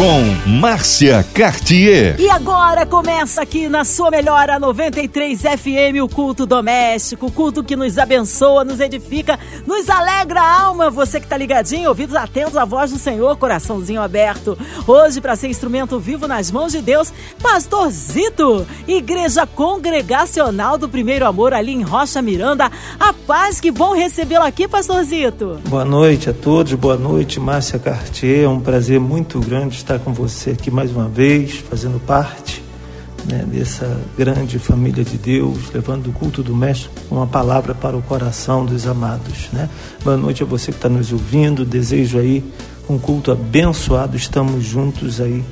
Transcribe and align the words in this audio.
com 0.00 0.48
Márcia 0.48 1.22
Cartier. 1.34 2.18
E 2.18 2.30
agora 2.30 2.86
começa 2.86 3.42
aqui 3.42 3.68
na 3.68 3.84
sua 3.84 4.10
melhor 4.10 4.48
a 4.48 4.58
93 4.58 5.38
FM 5.42 6.02
o 6.02 6.08
culto 6.08 6.46
doméstico, 6.46 7.26
o 7.26 7.30
culto 7.30 7.62
que 7.62 7.76
nos 7.76 7.98
abençoa, 7.98 8.64
nos 8.64 8.80
edifica, 8.80 9.38
nos 9.66 9.90
alegra 9.90 10.40
a 10.40 10.62
alma. 10.62 10.88
Você 10.88 11.20
que 11.20 11.26
tá 11.26 11.36
ligadinho, 11.36 11.90
ouvidos 11.90 12.16
atentos 12.16 12.56
à 12.56 12.64
voz 12.64 12.90
do 12.90 12.98
Senhor, 12.98 13.36
coraçãozinho 13.36 14.00
aberto. 14.00 14.56
Hoje 14.86 15.20
para 15.20 15.36
ser 15.36 15.48
instrumento 15.48 16.00
vivo 16.00 16.26
nas 16.26 16.50
mãos 16.50 16.72
de 16.72 16.80
Deus, 16.80 17.12
Pastor 17.42 17.90
Zito, 17.90 18.66
Igreja 18.88 19.46
Congregacional 19.46 20.78
do 20.78 20.88
Primeiro 20.88 21.26
Amor 21.26 21.52
ali 21.52 21.72
em 21.72 21.82
Rocha 21.82 22.22
Miranda. 22.22 22.72
A 22.98 23.12
paz, 23.12 23.60
que 23.60 23.70
bom 23.70 23.92
recebê-lo 23.92 24.44
aqui, 24.46 24.66
Pastor 24.66 25.04
Zito. 25.04 25.60
Boa 25.68 25.84
noite 25.84 26.30
a 26.30 26.32
todos, 26.32 26.72
boa 26.72 26.96
noite, 26.96 27.38
Márcia 27.38 27.78
Cartier. 27.78 28.44
É 28.44 28.48
um 28.48 28.60
prazer 28.60 28.98
muito 28.98 29.38
grande 29.40 29.76
estar 29.89 29.89
estar 29.90 30.04
com 30.04 30.12
você 30.12 30.50
aqui 30.50 30.70
mais 30.70 30.92
uma 30.92 31.08
vez, 31.08 31.56
fazendo 31.68 31.98
parte 31.98 32.62
né, 33.28 33.44
dessa 33.44 34.00
grande 34.16 34.56
família 34.56 35.02
de 35.02 35.18
Deus, 35.18 35.68
levando 35.74 36.10
o 36.10 36.12
culto 36.12 36.44
do 36.44 36.54
Mestre 36.54 36.88
uma 37.10 37.26
palavra 37.26 37.74
para 37.74 37.96
o 37.96 38.02
coração 38.02 38.64
dos 38.64 38.86
amados. 38.86 39.48
Né? 39.52 39.68
Boa 40.04 40.16
noite 40.16 40.44
a 40.44 40.46
você 40.46 40.70
que 40.70 40.78
está 40.78 40.88
nos 40.88 41.12
ouvindo. 41.12 41.64
Desejo 41.64 42.20
aí 42.20 42.44
um 42.88 42.98
culto 42.98 43.32
abençoado. 43.32 44.16
Estamos 44.16 44.64
juntos 44.64 45.20
aí 45.20 45.44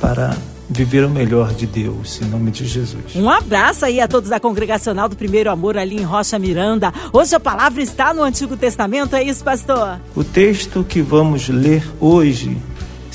para 0.00 0.36
viver 0.68 1.04
o 1.04 1.08
melhor 1.08 1.54
de 1.54 1.64
Deus, 1.64 2.20
em 2.20 2.24
nome 2.24 2.50
de 2.50 2.66
Jesus. 2.66 3.14
Um 3.14 3.30
abraço 3.30 3.84
aí 3.84 4.00
a 4.00 4.08
todos 4.08 4.30
da 4.30 4.40
Congregacional 4.40 5.08
do 5.08 5.14
Primeiro 5.14 5.48
Amor 5.48 5.78
ali 5.78 5.96
em 5.96 6.02
Rocha 6.02 6.40
Miranda. 6.40 6.92
Hoje 7.12 7.36
a 7.36 7.40
palavra 7.40 7.80
está 7.80 8.12
no 8.12 8.24
Antigo 8.24 8.56
Testamento, 8.56 9.14
é 9.14 9.22
isso, 9.22 9.44
pastor? 9.44 10.00
O 10.16 10.24
texto 10.24 10.82
que 10.82 11.00
vamos 11.00 11.48
ler 11.48 11.88
hoje 12.00 12.58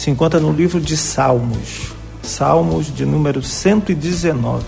se 0.02 0.10
encontra 0.10 0.40
no 0.40 0.52
livro 0.52 0.82
de 0.82 0.98
Salmos, 0.98 1.94
Salmos 2.24 2.92
de 2.92 3.06
número 3.06 3.44
119. 3.44 4.66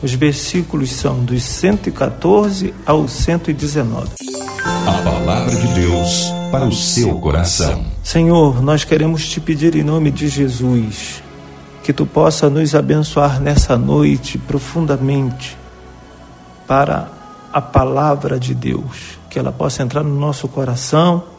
Os 0.00 0.14
versículos 0.14 0.92
são 0.92 1.24
dos 1.24 1.42
114 1.42 2.72
ao 2.86 3.08
119. 3.08 4.10
A 4.86 4.92
palavra 5.02 5.56
de 5.56 5.66
Deus 5.74 6.26
para 6.52 6.66
o 6.66 6.72
seu 6.72 7.18
coração. 7.18 7.84
Senhor, 8.00 8.62
nós 8.62 8.84
queremos 8.84 9.28
te 9.28 9.40
pedir 9.40 9.74
em 9.74 9.82
nome 9.82 10.12
de 10.12 10.28
Jesus 10.28 11.20
que 11.82 11.92
tu 11.92 12.06
possa 12.06 12.48
nos 12.48 12.76
abençoar 12.76 13.40
nessa 13.40 13.76
noite 13.76 14.38
profundamente 14.38 15.58
para 16.64 17.08
a 17.52 17.60
palavra 17.60 18.38
de 18.38 18.54
Deus, 18.54 19.18
que 19.28 19.36
ela 19.36 19.50
possa 19.50 19.82
entrar 19.82 20.04
no 20.04 20.14
nosso 20.14 20.46
coração 20.46 21.33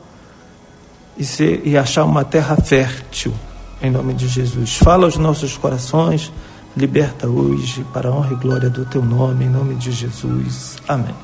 e, 1.17 1.23
ser, 1.23 1.61
e 1.65 1.77
achar 1.77 2.03
uma 2.03 2.23
terra 2.23 2.55
fértil, 2.57 3.33
em 3.81 3.89
nome 3.89 4.13
de 4.13 4.27
Jesus. 4.27 4.77
Fala 4.77 5.05
aos 5.05 5.17
nossos 5.17 5.57
corações, 5.57 6.31
liberta 6.75 7.27
hoje, 7.27 7.85
para 7.93 8.09
a 8.09 8.11
honra 8.11 8.33
e 8.33 8.35
glória 8.35 8.69
do 8.69 8.85
teu 8.85 9.01
nome, 9.03 9.45
em 9.45 9.49
nome 9.49 9.75
de 9.75 9.91
Jesus. 9.91 10.77
Amém. 10.87 11.15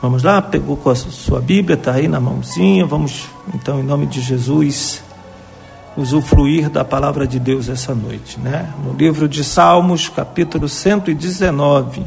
Vamos 0.00 0.22
lá, 0.22 0.40
pegou 0.40 0.76
com 0.76 0.90
a 0.90 0.94
sua 0.94 1.40
Bíblia, 1.40 1.74
está 1.74 1.92
aí 1.92 2.06
na 2.06 2.20
mãozinha, 2.20 2.86
vamos 2.86 3.28
então, 3.54 3.80
em 3.80 3.82
nome 3.82 4.06
de 4.06 4.20
Jesus, 4.20 5.02
usufruir 5.96 6.68
da 6.68 6.84
palavra 6.84 7.26
de 7.26 7.38
Deus 7.38 7.68
essa 7.68 7.94
noite, 7.94 8.38
né? 8.38 8.72
No 8.84 8.92
livro 8.92 9.28
de 9.28 9.42
Salmos, 9.42 10.08
capítulo 10.08 10.68
119, 10.68 12.04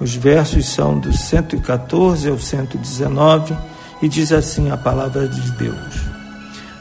os 0.00 0.14
versos 0.14 0.66
são 0.66 0.98
do 0.98 1.16
114 1.16 2.28
ao 2.28 2.38
119 2.38 3.56
e 4.02 4.08
diz 4.08 4.32
assim 4.32 4.70
a 4.70 4.76
palavra 4.76 5.28
de 5.28 5.50
Deus: 5.52 6.14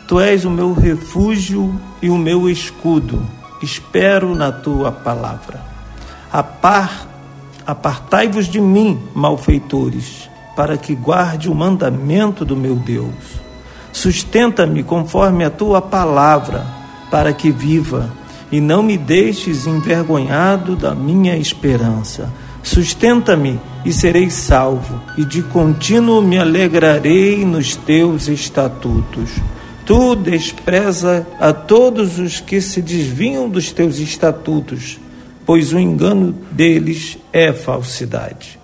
Tu 0.08 0.20
és 0.20 0.46
o 0.46 0.50
meu 0.50 0.74
refúgio 0.74 1.80
e 2.02 2.10
o 2.10 2.18
meu 2.18 2.50
escudo, 2.50 3.26
espero 3.62 4.36
na 4.36 4.52
tua 4.52 4.92
palavra. 4.92 5.62
Apar, 6.32 7.08
apartai-vos 7.66 8.48
de 8.48 8.60
mim, 8.60 9.02
malfeitores, 9.14 10.30
para 10.56 10.78
que 10.78 10.96
guarde 10.96 11.50
o 11.50 11.56
mandamento 11.56 12.44
do 12.44 12.56
meu 12.56 12.76
Deus. 12.76 13.42
Sustenta-me 13.92 14.84
conforme 14.84 15.44
a 15.46 15.50
tua 15.50 15.82
palavra, 15.82 16.66
para 17.12 17.32
que 17.32 17.52
viva, 17.52 18.12
e 18.52 18.60
não 18.60 18.84
me 18.84 18.98
deixes 18.98 19.66
envergonhado 19.66 20.76
da 20.76 20.94
minha 20.94 21.38
esperança. 21.38 22.32
Sustenta-me 22.62 23.60
e 23.86 23.92
serei 23.92 24.30
salvo, 24.30 25.02
e 25.18 25.26
de 25.26 25.42
contínuo 25.44 26.22
me 26.22 26.38
alegrarei 26.38 27.44
nos 27.44 27.76
teus 27.76 28.28
estatutos. 28.28 29.32
Tu 29.86 30.16
despreza 30.16 31.28
a 31.40 31.52
todos 31.52 32.18
os 32.18 32.40
que 32.40 32.62
se 32.62 32.82
desviam 32.82 33.50
dos 33.50 33.72
teus 33.72 34.00
estatutos, 34.00 35.00
pois 35.46 35.74
o 35.74 35.80
engano 35.80 36.34
deles 36.52 37.18
é 37.34 37.52
falsidade. 37.52 38.60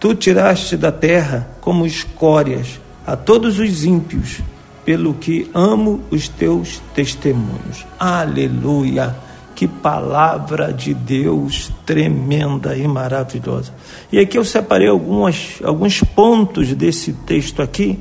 Tu 0.00 0.14
tiraste 0.14 0.76
da 0.76 0.90
terra 0.90 1.48
como 1.60 1.86
escórias 1.86 2.80
a 3.06 3.16
todos 3.16 3.58
os 3.60 3.84
ímpios, 3.84 4.40
pelo 4.84 5.14
que 5.14 5.48
amo 5.54 6.00
os 6.10 6.28
teus 6.28 6.80
testemunhos. 6.94 7.86
Aleluia! 7.98 9.25
Que 9.56 9.66
palavra 9.66 10.70
de 10.72 10.92
Deus 10.92 11.72
tremenda 11.86 12.76
e 12.76 12.86
maravilhosa. 12.86 13.72
E 14.12 14.18
aqui 14.18 14.36
eu 14.36 14.44
separei 14.44 14.86
algumas, 14.86 15.54
alguns 15.64 16.00
pontos 16.02 16.74
desse 16.74 17.12
texto 17.12 17.62
aqui, 17.62 17.98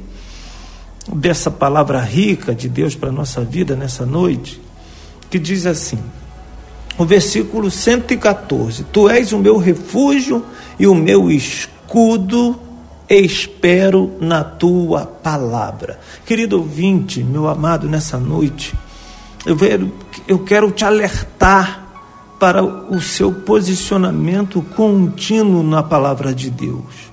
dessa 1.12 1.50
palavra 1.50 2.02
rica 2.02 2.54
de 2.54 2.68
Deus 2.68 2.94
para 2.94 3.08
a 3.08 3.14
nossa 3.14 3.42
vida 3.42 3.74
nessa 3.74 4.06
noite, 4.06 4.62
que 5.30 5.40
diz 5.40 5.66
assim: 5.66 5.98
o 6.98 7.06
versículo 7.06 7.70
114: 7.70 8.86
Tu 8.92 9.10
és 9.10 9.34
o 9.34 9.40
meu 9.40 9.58
refúgio 9.58 10.46
e 10.80 10.88
o 10.88 10.96
meu 10.96 11.30
escudo, 11.30 12.60
espero 13.10 14.14
na 14.20 14.44
tua 14.44 15.06
palavra. 15.06 16.00
Querido 16.26 16.58
ouvinte, 16.58 17.24
meu 17.24 17.48
amado, 17.48 17.90
nessa 17.90 18.18
noite, 18.18 18.74
eu 19.46 19.56
quero, 19.56 19.92
eu 20.28 20.40
quero 20.40 20.72
te 20.72 20.84
alertar 20.84 21.86
para 22.40 22.64
o 22.64 23.00
seu 23.00 23.32
posicionamento 23.32 24.62
contínuo 24.76 25.64
na 25.64 25.82
palavra 25.82 26.34
de 26.34 26.50
Deus, 26.50 27.12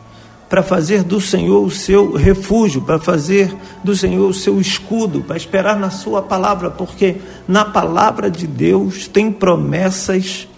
para 0.49 0.63
fazer 0.63 1.03
do 1.05 1.21
Senhor 1.21 1.65
o 1.65 1.71
seu 1.71 2.13
refúgio, 2.13 2.83
para 2.83 2.99
fazer 2.99 3.55
do 3.85 3.95
Senhor 3.95 4.29
o 4.29 4.35
seu 4.35 4.61
escudo, 4.61 5.23
para 5.23 5.37
esperar 5.37 5.79
na 5.79 5.91
Sua 5.91 6.23
palavra, 6.23 6.71
porque 6.71 7.17
na 7.47 7.65
palavra 7.65 8.31
de 8.31 8.47
Deus 8.47 9.07
tem 9.07 9.31
promessas 9.31 10.49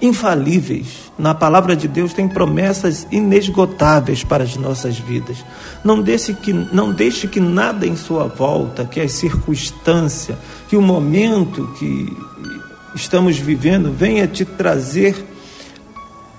infalíveis. 0.00 1.10
Na 1.18 1.34
palavra 1.34 1.74
de 1.74 1.88
Deus 1.88 2.12
tem 2.12 2.28
promessas 2.28 3.06
inesgotáveis 3.10 4.22
para 4.22 4.44
as 4.44 4.56
nossas 4.56 4.98
vidas. 4.98 5.44
Não 5.82 6.00
deixe 6.00 6.32
que, 6.34 6.52
não 6.52 6.92
deixe 6.92 7.26
que 7.26 7.40
nada 7.40 7.86
em 7.86 7.96
sua 7.96 8.24
volta, 8.28 8.84
que 8.84 9.00
a 9.00 9.08
circunstância, 9.08 10.38
que 10.68 10.76
o 10.76 10.82
momento 10.82 11.66
que 11.78 12.16
estamos 12.94 13.38
vivendo 13.38 13.92
venha 13.92 14.26
te 14.26 14.44
trazer 14.44 15.26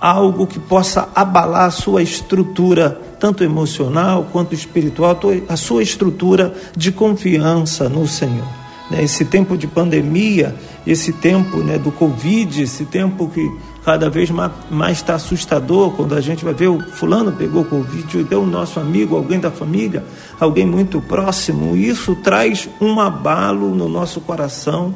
algo 0.00 0.46
que 0.46 0.58
possa 0.58 1.08
abalar 1.14 1.66
a 1.66 1.70
sua 1.70 2.02
estrutura, 2.02 2.98
tanto 3.20 3.44
emocional 3.44 4.26
quanto 4.32 4.54
espiritual, 4.54 5.18
a 5.46 5.56
sua 5.56 5.82
estrutura 5.82 6.54
de 6.74 6.90
confiança 6.90 7.88
no 7.88 8.08
Senhor. 8.08 8.59
Né? 8.90 9.04
Esse 9.04 9.24
tempo 9.24 9.56
de 9.56 9.66
pandemia, 9.66 10.54
esse 10.86 11.12
tempo 11.12 11.58
né, 11.58 11.78
do 11.78 11.92
Covid, 11.92 12.62
esse 12.62 12.84
tempo 12.84 13.28
que 13.28 13.48
cada 13.84 14.10
vez 14.10 14.30
mais 14.30 14.98
está 14.98 15.14
assustador 15.14 15.92
quando 15.92 16.14
a 16.14 16.20
gente 16.20 16.44
vai 16.44 16.52
ver 16.52 16.68
o 16.68 16.80
fulano 16.80 17.32
pegou 17.32 17.64
Covid, 17.64 18.24
deu 18.24 18.42
o 18.42 18.46
nosso 18.46 18.78
amigo, 18.78 19.16
alguém 19.16 19.40
da 19.40 19.50
família, 19.50 20.04
alguém 20.38 20.66
muito 20.66 21.00
próximo. 21.00 21.76
Isso 21.76 22.14
traz 22.16 22.68
um 22.80 23.00
abalo 23.00 23.74
no 23.74 23.88
nosso 23.88 24.20
coração. 24.20 24.94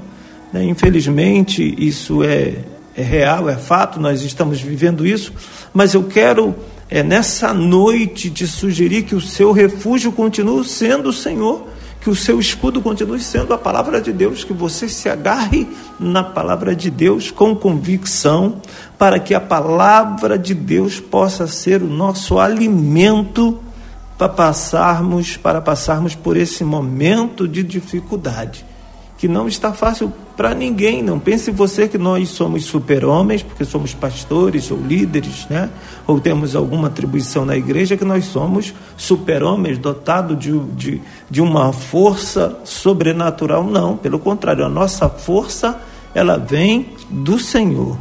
Né? 0.52 0.64
Infelizmente, 0.64 1.74
isso 1.78 2.22
é, 2.22 2.56
é 2.96 3.02
real, 3.02 3.48
é 3.48 3.56
fato, 3.56 4.00
nós 4.00 4.22
estamos 4.22 4.60
vivendo 4.60 5.06
isso, 5.06 5.32
mas 5.72 5.94
eu 5.94 6.04
quero 6.04 6.54
é, 6.90 7.02
nessa 7.02 7.54
noite 7.54 8.30
te 8.30 8.46
sugerir 8.46 9.04
que 9.04 9.14
o 9.14 9.20
seu 9.20 9.52
refúgio 9.52 10.12
continue 10.12 10.64
sendo 10.64 11.08
o 11.08 11.12
Senhor 11.12 11.73
que 12.04 12.10
o 12.10 12.14
seu 12.14 12.38
escudo 12.38 12.82
continue 12.82 13.18
sendo 13.18 13.54
a 13.54 13.58
palavra 13.58 13.98
de 13.98 14.12
Deus, 14.12 14.44
que 14.44 14.52
você 14.52 14.90
se 14.90 15.08
agarre 15.08 15.66
na 15.98 16.22
palavra 16.22 16.76
de 16.76 16.90
Deus 16.90 17.30
com 17.30 17.56
convicção, 17.56 18.60
para 18.98 19.18
que 19.18 19.32
a 19.32 19.40
palavra 19.40 20.38
de 20.38 20.52
Deus 20.52 21.00
possa 21.00 21.46
ser 21.46 21.82
o 21.82 21.88
nosso 21.88 22.38
alimento 22.38 23.58
para 24.18 24.28
passarmos, 24.28 25.38
para 25.38 25.62
passarmos 25.62 26.14
por 26.14 26.36
esse 26.36 26.62
momento 26.62 27.48
de 27.48 27.62
dificuldade. 27.62 28.66
que 29.16 29.26
não 29.26 29.48
está 29.48 29.72
fácil 29.72 30.12
para 30.36 30.54
ninguém. 30.54 31.02
Não 31.02 31.18
pense 31.18 31.50
você 31.50 31.88
que 31.88 31.98
nós 31.98 32.28
somos 32.30 32.64
super-homens, 32.64 33.42
porque 33.42 33.64
somos 33.64 33.94
pastores 33.94 34.70
ou 34.70 34.78
líderes, 34.78 35.46
né? 35.48 35.70
ou 36.06 36.20
temos 36.20 36.54
alguma 36.54 36.88
atribuição 36.88 37.44
na 37.44 37.56
igreja, 37.56 37.96
que 37.96 38.04
nós 38.04 38.24
somos 38.26 38.74
super-homens, 38.96 39.78
dotados 39.78 40.38
de, 40.38 40.58
de, 40.70 41.00
de 41.30 41.40
uma 41.40 41.72
força 41.72 42.58
sobrenatural. 42.64 43.64
Não, 43.64 43.96
pelo 43.96 44.18
contrário, 44.18 44.64
a 44.64 44.68
nossa 44.68 45.08
força 45.08 45.80
ela 46.14 46.38
vem 46.38 46.88
do 47.10 47.38
Senhor. 47.38 47.98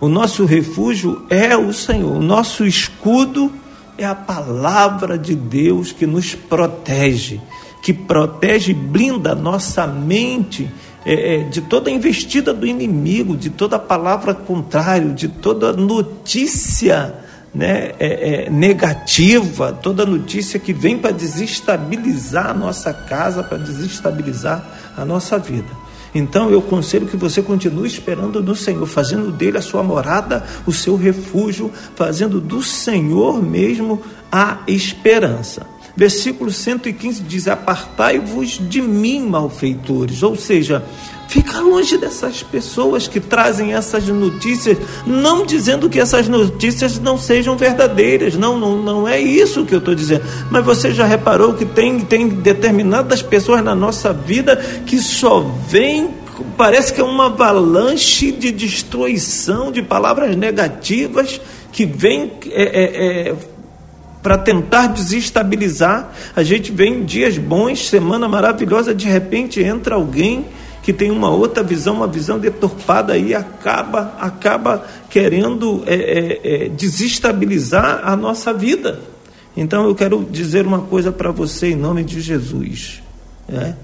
O 0.00 0.08
nosso 0.08 0.44
refúgio 0.44 1.24
é 1.30 1.56
o 1.56 1.72
Senhor, 1.72 2.16
o 2.16 2.22
nosso 2.22 2.66
escudo 2.66 3.50
é 3.96 4.04
a 4.04 4.14
palavra 4.14 5.16
de 5.16 5.34
Deus 5.34 5.90
que 5.90 6.06
nos 6.06 6.34
protege 6.34 7.40
que 7.86 7.92
protege 7.92 8.72
e 8.72 8.74
blinda 8.74 9.30
a 9.30 9.34
nossa 9.36 9.86
mente 9.86 10.68
é, 11.08 11.36
é, 11.36 11.44
de 11.44 11.60
toda 11.60 11.88
investida 11.88 12.52
do 12.52 12.66
inimigo, 12.66 13.36
de 13.36 13.48
toda 13.48 13.78
palavra 13.78 14.34
contrária, 14.34 15.12
de 15.12 15.28
toda 15.28 15.72
notícia 15.72 17.14
né, 17.54 17.92
é, 18.00 18.46
é, 18.46 18.50
negativa, 18.50 19.72
toda 19.72 20.04
notícia 20.04 20.58
que 20.58 20.72
vem 20.72 20.98
para 20.98 21.12
desestabilizar 21.12 22.50
a 22.50 22.54
nossa 22.54 22.92
casa, 22.92 23.44
para 23.44 23.56
desestabilizar 23.56 24.66
a 24.96 25.04
nossa 25.04 25.38
vida. 25.38 25.70
Então 26.12 26.50
eu 26.50 26.60
conselho 26.60 27.06
que 27.06 27.16
você 27.16 27.40
continue 27.40 27.86
esperando 27.86 28.42
no 28.42 28.56
Senhor, 28.56 28.84
fazendo 28.84 29.30
dele 29.30 29.58
a 29.58 29.62
sua 29.62 29.84
morada, 29.84 30.44
o 30.66 30.72
seu 30.72 30.96
refúgio, 30.96 31.70
fazendo 31.94 32.40
do 32.40 32.64
Senhor 32.64 33.40
mesmo 33.40 34.02
a 34.32 34.58
esperança. 34.66 35.75
Versículo 35.96 36.52
115 36.52 37.22
diz: 37.22 37.48
Apartai-vos 37.48 38.60
de 38.68 38.82
mim, 38.82 39.26
malfeitores. 39.26 40.22
Ou 40.22 40.36
seja, 40.36 40.84
fica 41.26 41.58
longe 41.60 41.96
dessas 41.96 42.42
pessoas 42.42 43.08
que 43.08 43.18
trazem 43.18 43.72
essas 43.72 44.06
notícias, 44.06 44.76
não 45.06 45.46
dizendo 45.46 45.88
que 45.88 45.98
essas 45.98 46.28
notícias 46.28 46.98
não 46.98 47.16
sejam 47.16 47.56
verdadeiras. 47.56 48.36
Não, 48.36 48.58
não, 48.58 48.76
não 48.76 49.08
é 49.08 49.18
isso 49.18 49.64
que 49.64 49.74
eu 49.74 49.78
estou 49.78 49.94
dizendo. 49.94 50.24
Mas 50.50 50.64
você 50.64 50.92
já 50.92 51.06
reparou 51.06 51.54
que 51.54 51.64
tem, 51.64 52.00
tem 52.00 52.28
determinadas 52.28 53.22
pessoas 53.22 53.64
na 53.64 53.74
nossa 53.74 54.12
vida 54.12 54.56
que 54.84 54.98
só 54.98 55.40
vêm 55.40 56.10
parece 56.56 56.92
que 56.92 57.00
é 57.00 57.04
uma 57.04 57.26
avalanche 57.26 58.30
de 58.30 58.52
destruição, 58.52 59.72
de 59.72 59.80
palavras 59.82 60.36
negativas 60.36 61.40
que 61.72 61.84
vem 61.84 62.32
é, 62.46 62.62
é, 62.62 63.28
é, 63.28 63.34
para 64.26 64.36
tentar 64.36 64.88
desestabilizar. 64.88 66.12
A 66.34 66.42
gente 66.42 66.72
vem 66.72 66.94
em 66.94 67.04
dias 67.04 67.38
bons, 67.38 67.88
semana 67.88 68.28
maravilhosa, 68.28 68.92
de 68.92 69.06
repente 69.06 69.62
entra 69.62 69.94
alguém 69.94 70.46
que 70.82 70.92
tem 70.92 71.12
uma 71.12 71.30
outra 71.30 71.62
visão, 71.62 71.94
uma 71.94 72.08
visão 72.08 72.36
deturpada 72.36 73.16
e 73.16 73.32
acaba, 73.32 74.16
acaba 74.18 74.84
querendo 75.08 75.84
é, 75.86 75.94
é, 75.94 76.40
é, 76.42 76.68
desestabilizar 76.68 78.00
a 78.02 78.16
nossa 78.16 78.52
vida. 78.52 79.00
Então 79.56 79.86
eu 79.86 79.94
quero 79.94 80.26
dizer 80.28 80.66
uma 80.66 80.80
coisa 80.80 81.12
para 81.12 81.30
você 81.30 81.68
em 81.68 81.76
nome 81.76 82.02
de 82.02 82.20
Jesus. 82.20 83.00
É? 83.48 83.74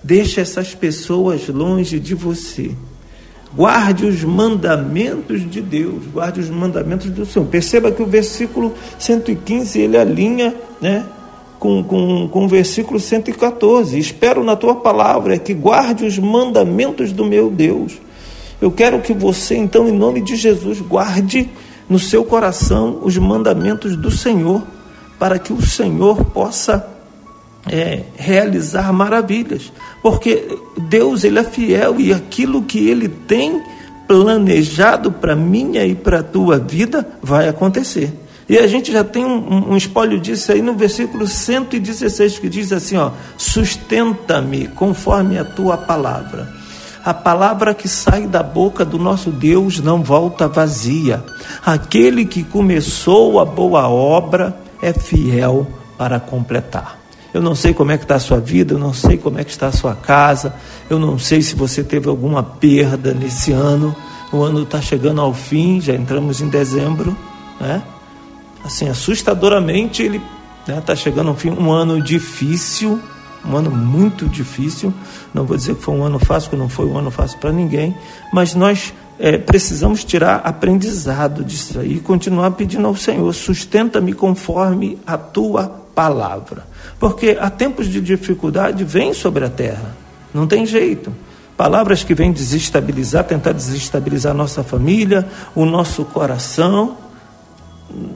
Deixe 0.00 0.40
essas 0.40 0.76
pessoas 0.76 1.48
longe 1.48 1.98
de 1.98 2.14
você. 2.14 2.70
Guarde 3.54 4.04
os 4.04 4.22
mandamentos 4.22 5.50
de 5.50 5.62
Deus, 5.62 6.04
guarde 6.12 6.40
os 6.40 6.50
mandamentos 6.50 7.08
do 7.10 7.24
Senhor. 7.24 7.46
Perceba 7.46 7.90
que 7.90 8.02
o 8.02 8.06
versículo 8.06 8.74
115 8.98 9.80
ele 9.80 9.96
alinha 9.96 10.54
né, 10.80 11.06
com, 11.58 11.82
com, 11.82 12.28
com 12.28 12.44
o 12.44 12.48
versículo 12.48 13.00
114. 13.00 13.98
Espero 13.98 14.44
na 14.44 14.54
tua 14.54 14.76
palavra 14.76 15.38
que 15.38 15.54
guarde 15.54 16.04
os 16.04 16.18
mandamentos 16.18 17.10
do 17.10 17.24
meu 17.24 17.50
Deus. 17.50 17.98
Eu 18.60 18.70
quero 18.70 19.00
que 19.00 19.14
você, 19.14 19.56
então, 19.56 19.88
em 19.88 19.92
nome 19.92 20.20
de 20.20 20.36
Jesus, 20.36 20.80
guarde 20.80 21.48
no 21.88 21.98
seu 21.98 22.24
coração 22.24 22.98
os 23.02 23.16
mandamentos 23.16 23.96
do 23.96 24.10
Senhor, 24.10 24.62
para 25.18 25.38
que 25.38 25.52
o 25.52 25.62
Senhor 25.64 26.24
possa 26.26 26.97
é, 27.70 28.02
realizar 28.16 28.92
maravilhas, 28.92 29.72
porque 30.02 30.58
Deus 30.76 31.24
ele 31.24 31.38
é 31.38 31.44
fiel 31.44 32.00
e 32.00 32.12
aquilo 32.12 32.62
que 32.62 32.88
Ele 32.88 33.08
tem 33.08 33.62
planejado 34.06 35.12
para 35.12 35.36
minha 35.36 35.84
e 35.84 35.94
para 35.94 36.20
a 36.20 36.22
tua 36.22 36.58
vida 36.58 37.06
vai 37.22 37.48
acontecer. 37.48 38.12
E 38.48 38.56
a 38.56 38.66
gente 38.66 38.90
já 38.90 39.04
tem 39.04 39.24
um, 39.24 39.72
um 39.72 39.76
espólio 39.76 40.18
disso 40.18 40.50
aí 40.50 40.62
no 40.62 40.72
versículo 40.72 41.26
116 41.26 42.38
que 42.38 42.48
diz 42.48 42.72
assim: 42.72 42.96
ó, 42.96 43.10
sustenta-me 43.36 44.68
conforme 44.68 45.38
a 45.38 45.44
tua 45.44 45.76
palavra. 45.76 46.56
A 47.04 47.12
palavra 47.14 47.74
que 47.74 47.86
sai 47.86 48.26
da 48.26 48.42
boca 48.42 48.84
do 48.84 48.98
nosso 48.98 49.30
Deus 49.30 49.80
não 49.80 50.02
volta 50.02 50.48
vazia. 50.48 51.22
Aquele 51.64 52.24
que 52.24 52.42
começou 52.42 53.38
a 53.38 53.44
boa 53.44 53.88
obra 53.88 54.56
é 54.82 54.92
fiel 54.92 55.66
para 55.96 56.18
completar. 56.18 56.97
Eu 57.32 57.42
não 57.42 57.54
sei 57.54 57.74
como 57.74 57.92
é 57.92 57.98
que 57.98 58.04
está 58.04 58.14
a 58.14 58.20
sua 58.20 58.40
vida, 58.40 58.74
eu 58.74 58.78
não 58.78 58.94
sei 58.94 59.18
como 59.18 59.38
é 59.38 59.44
que 59.44 59.50
está 59.50 59.66
a 59.66 59.72
sua 59.72 59.94
casa, 59.94 60.54
eu 60.88 60.98
não 60.98 61.18
sei 61.18 61.42
se 61.42 61.54
você 61.54 61.84
teve 61.84 62.08
alguma 62.08 62.42
perda 62.42 63.12
nesse 63.12 63.52
ano. 63.52 63.94
O 64.32 64.42
ano 64.42 64.62
está 64.62 64.80
chegando 64.80 65.20
ao 65.20 65.34
fim, 65.34 65.80
já 65.80 65.94
entramos 65.94 66.40
em 66.40 66.48
dezembro, 66.48 67.16
né? 67.60 67.82
Assim, 68.64 68.88
assustadoramente 68.88 70.02
ele 70.02 70.20
está 70.60 70.74
né, 70.74 70.80
tá 70.80 70.96
chegando 70.96 71.28
ao 71.28 71.34
fim. 71.34 71.50
Um 71.50 71.70
ano 71.70 72.02
difícil, 72.02 73.00
um 73.44 73.56
ano 73.56 73.70
muito 73.70 74.26
difícil. 74.26 74.92
Não 75.32 75.44
vou 75.44 75.56
dizer 75.56 75.74
que 75.74 75.82
foi 75.82 75.94
um 75.94 76.02
ano 76.02 76.18
fácil, 76.18 76.50
porque 76.50 76.62
não 76.62 76.68
foi 76.68 76.86
um 76.86 76.98
ano 76.98 77.10
fácil 77.10 77.38
para 77.38 77.52
ninguém, 77.52 77.96
mas 78.32 78.54
nós 78.54 78.92
é, 79.18 79.36
precisamos 79.36 80.04
tirar 80.04 80.36
aprendizado 80.44 81.44
disso 81.44 81.80
aí 81.80 81.96
e 81.96 82.00
continuar 82.00 82.50
pedindo 82.52 82.86
ao 82.86 82.94
Senhor: 82.94 83.32
sustenta-me 83.32 84.12
conforme 84.12 84.98
a 85.06 85.16
tua 85.16 85.87
palavra. 85.98 86.64
Porque 87.00 87.36
há 87.40 87.50
tempos 87.50 87.88
de 87.88 88.00
dificuldade 88.00 88.84
vêm 88.84 89.12
sobre 89.12 89.44
a 89.44 89.50
terra, 89.50 89.96
não 90.32 90.46
tem 90.46 90.64
jeito. 90.64 91.12
Palavras 91.56 92.04
que 92.04 92.14
vêm 92.14 92.30
desestabilizar, 92.30 93.24
tentar 93.24 93.50
desestabilizar 93.50 94.32
nossa 94.32 94.62
família, 94.62 95.26
o 95.56 95.64
nosso 95.64 96.04
coração. 96.04 96.96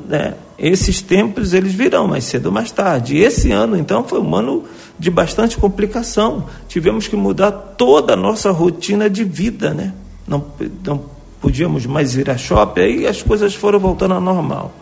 Né? 0.08 0.34
Esses 0.56 1.02
tempos 1.02 1.52
eles 1.52 1.74
virão 1.74 2.06
mais 2.06 2.22
cedo 2.22 2.46
ou 2.46 2.52
mais 2.52 2.70
tarde. 2.70 3.16
Esse 3.16 3.50
ano, 3.50 3.76
então, 3.76 4.04
foi 4.04 4.20
um 4.20 4.32
ano 4.36 4.62
de 4.96 5.10
bastante 5.10 5.56
complicação. 5.56 6.46
Tivemos 6.68 7.08
que 7.08 7.16
mudar 7.16 7.50
toda 7.50 8.12
a 8.12 8.16
nossa 8.16 8.52
rotina 8.52 9.10
de 9.10 9.24
vida, 9.24 9.74
né? 9.74 9.92
Não, 10.24 10.44
não 10.86 11.02
podíamos 11.40 11.84
mais 11.84 12.14
ir 12.14 12.30
a 12.30 12.38
shopping, 12.38 12.80
aí 12.80 13.06
as 13.08 13.22
coisas 13.22 13.56
foram 13.56 13.80
voltando 13.80 14.14
ao 14.14 14.20
normal 14.20 14.72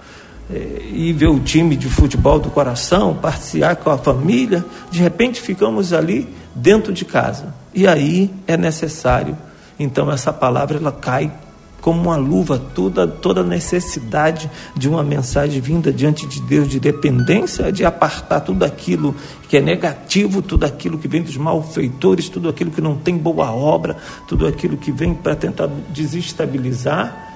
e 0.52 1.12
ver 1.12 1.28
o 1.28 1.38
time 1.40 1.76
de 1.76 1.88
futebol 1.88 2.38
do 2.38 2.50
coração, 2.50 3.14
participar 3.14 3.76
com 3.76 3.90
a 3.90 3.98
família, 3.98 4.64
de 4.90 5.00
repente 5.00 5.40
ficamos 5.40 5.92
ali 5.92 6.28
dentro 6.54 6.92
de 6.92 7.04
casa. 7.04 7.54
E 7.74 7.86
aí 7.86 8.30
é 8.46 8.56
necessário, 8.56 9.36
então 9.78 10.10
essa 10.10 10.32
palavra 10.32 10.78
ela 10.78 10.92
cai 10.92 11.32
como 11.80 12.02
uma 12.02 12.16
luva 12.16 12.58
toda 12.58 13.08
toda 13.08 13.42
necessidade 13.42 14.50
de 14.76 14.86
uma 14.86 15.02
mensagem 15.02 15.60
vinda 15.62 15.90
diante 15.90 16.26
de 16.26 16.42
Deus 16.42 16.68
de 16.68 16.78
dependência, 16.78 17.72
de 17.72 17.84
apartar 17.84 18.40
tudo 18.40 18.64
aquilo 18.64 19.14
que 19.48 19.56
é 19.56 19.60
negativo, 19.60 20.42
tudo 20.42 20.66
aquilo 20.66 20.98
que 20.98 21.08
vem 21.08 21.22
dos 21.22 21.36
malfeitores, 21.36 22.28
tudo 22.28 22.48
aquilo 22.48 22.70
que 22.70 22.80
não 22.80 22.96
tem 22.96 23.16
boa 23.16 23.50
obra, 23.50 23.96
tudo 24.28 24.46
aquilo 24.46 24.76
que 24.76 24.92
vem 24.92 25.14
para 25.14 25.34
tentar 25.34 25.68
desestabilizar 25.88 27.29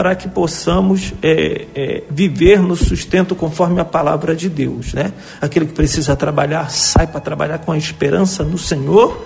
para 0.00 0.14
que 0.14 0.26
possamos 0.26 1.12
é, 1.20 1.66
é, 1.74 2.02
viver 2.08 2.62
no 2.62 2.74
sustento 2.74 3.34
conforme 3.34 3.82
a 3.82 3.84
palavra 3.84 4.34
de 4.34 4.48
Deus. 4.48 4.94
Né? 4.94 5.12
Aquele 5.42 5.66
que 5.66 5.74
precisa 5.74 6.16
trabalhar, 6.16 6.70
sai 6.70 7.06
para 7.06 7.20
trabalhar 7.20 7.58
com 7.58 7.70
a 7.70 7.76
esperança 7.76 8.42
no 8.42 8.56
Senhor, 8.56 9.22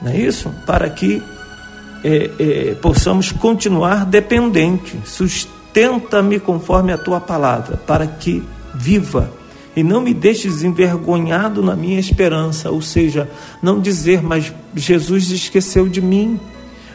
não 0.00 0.10
é 0.10 0.16
isso? 0.16 0.48
Para 0.64 0.88
que 0.88 1.22
é, 2.02 2.30
é 2.38 2.74
possamos 2.76 3.30
continuar 3.30 4.06
dependente. 4.06 4.98
Sustenta-me 5.04 6.40
conforme 6.40 6.94
a 6.94 6.96
tua 6.96 7.20
palavra, 7.20 7.76
para 7.76 8.06
que 8.06 8.42
viva 8.74 9.30
e 9.76 9.82
não 9.82 10.00
me 10.00 10.14
deixes 10.14 10.62
envergonhado 10.62 11.62
na 11.62 11.76
minha 11.76 12.00
esperança, 12.00 12.70
ou 12.70 12.80
seja, 12.80 13.28
não 13.62 13.78
dizer, 13.78 14.22
mas 14.22 14.50
Jesus 14.74 15.30
esqueceu 15.30 15.86
de 15.86 16.00
mim. 16.00 16.40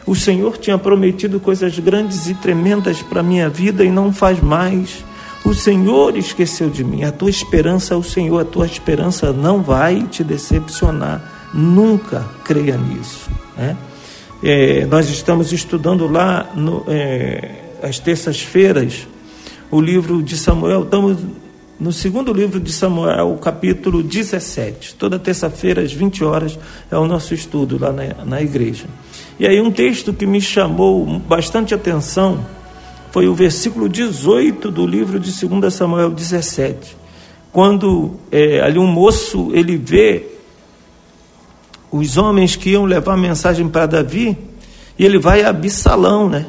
O 0.06 0.14
Senhor 0.14 0.56
tinha 0.56 0.78
prometido 0.78 1.40
coisas 1.40 1.76
grandes 1.78 2.28
e 2.28 2.34
tremendas 2.34 3.02
para 3.02 3.20
a 3.20 3.24
minha 3.24 3.48
vida 3.48 3.84
e 3.84 3.90
não 3.90 4.12
faz 4.12 4.40
mais. 4.40 5.04
O 5.44 5.52
Senhor 5.52 6.16
esqueceu 6.16 6.70
de 6.70 6.84
mim. 6.84 7.02
A 7.02 7.10
tua 7.10 7.28
esperança 7.28 7.94
é 7.94 7.96
o 7.96 8.02
Senhor, 8.02 8.40
a 8.40 8.44
tua 8.44 8.66
esperança 8.66 9.32
não 9.32 9.62
vai 9.62 10.02
te 10.02 10.22
decepcionar. 10.22 11.50
Nunca 11.52 12.24
creia 12.44 12.76
nisso. 12.76 13.28
Né? 13.56 13.76
É, 14.42 14.86
nós 14.86 15.10
estamos 15.10 15.52
estudando 15.52 16.06
lá 16.06 16.50
no, 16.54 16.84
é, 16.86 17.50
às 17.82 17.98
terças-feiras 17.98 19.08
o 19.70 19.80
livro 19.80 20.22
de 20.22 20.36
Samuel. 20.36 20.84
Estamos 20.84 21.18
no 21.78 21.92
segundo 21.92 22.32
livro 22.32 22.60
de 22.60 22.72
Samuel, 22.72 23.38
capítulo 23.42 24.02
17. 24.02 24.94
Toda 24.94 25.18
terça-feira, 25.18 25.82
às 25.82 25.92
20 25.92 26.24
horas, 26.24 26.58
é 26.90 26.96
o 26.96 27.06
nosso 27.06 27.34
estudo 27.34 27.78
lá 27.78 27.92
na, 27.92 28.24
na 28.24 28.42
igreja. 28.42 28.86
E 29.38 29.46
aí, 29.46 29.60
um 29.60 29.70
texto 29.70 30.14
que 30.14 30.26
me 30.26 30.40
chamou 30.40 31.04
bastante 31.20 31.74
atenção 31.74 32.44
foi 33.10 33.28
o 33.28 33.34
versículo 33.34 33.88
18 33.88 34.70
do 34.70 34.86
livro 34.86 35.18
de 35.18 35.30
2 35.46 35.72
Samuel 35.72 36.10
17. 36.10 36.96
Quando 37.52 38.16
é, 38.30 38.60
ali 38.60 38.78
um 38.78 38.86
moço 38.86 39.50
ele 39.54 39.76
vê 39.76 40.26
os 41.90 42.16
homens 42.16 42.56
que 42.56 42.70
iam 42.70 42.84
levar 42.84 43.14
a 43.14 43.16
mensagem 43.16 43.68
para 43.68 43.86
Davi, 43.86 44.36
e 44.98 45.04
ele 45.04 45.18
vai 45.18 45.42
a 45.42 45.50
Absalão, 45.50 46.28
né? 46.28 46.46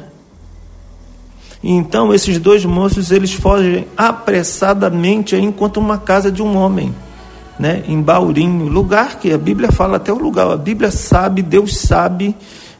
Então 1.62 2.14
esses 2.14 2.38
dois 2.38 2.64
moços 2.64 3.10
eles 3.10 3.32
fogem 3.32 3.86
apressadamente 3.96 5.36
enquanto 5.36 5.78
uma 5.78 5.98
casa 5.98 6.30
de 6.30 6.42
um 6.42 6.56
homem, 6.56 6.94
né? 7.58 7.82
Em 7.86 8.00
Baurinho, 8.00 8.68
lugar 8.68 9.18
que 9.18 9.32
a 9.32 9.38
Bíblia 9.38 9.72
fala 9.72 9.96
até 9.96 10.12
o 10.12 10.18
lugar, 10.18 10.50
a 10.50 10.56
Bíblia 10.56 10.90
sabe, 10.90 11.42
Deus 11.42 11.78
sabe, 11.78 12.34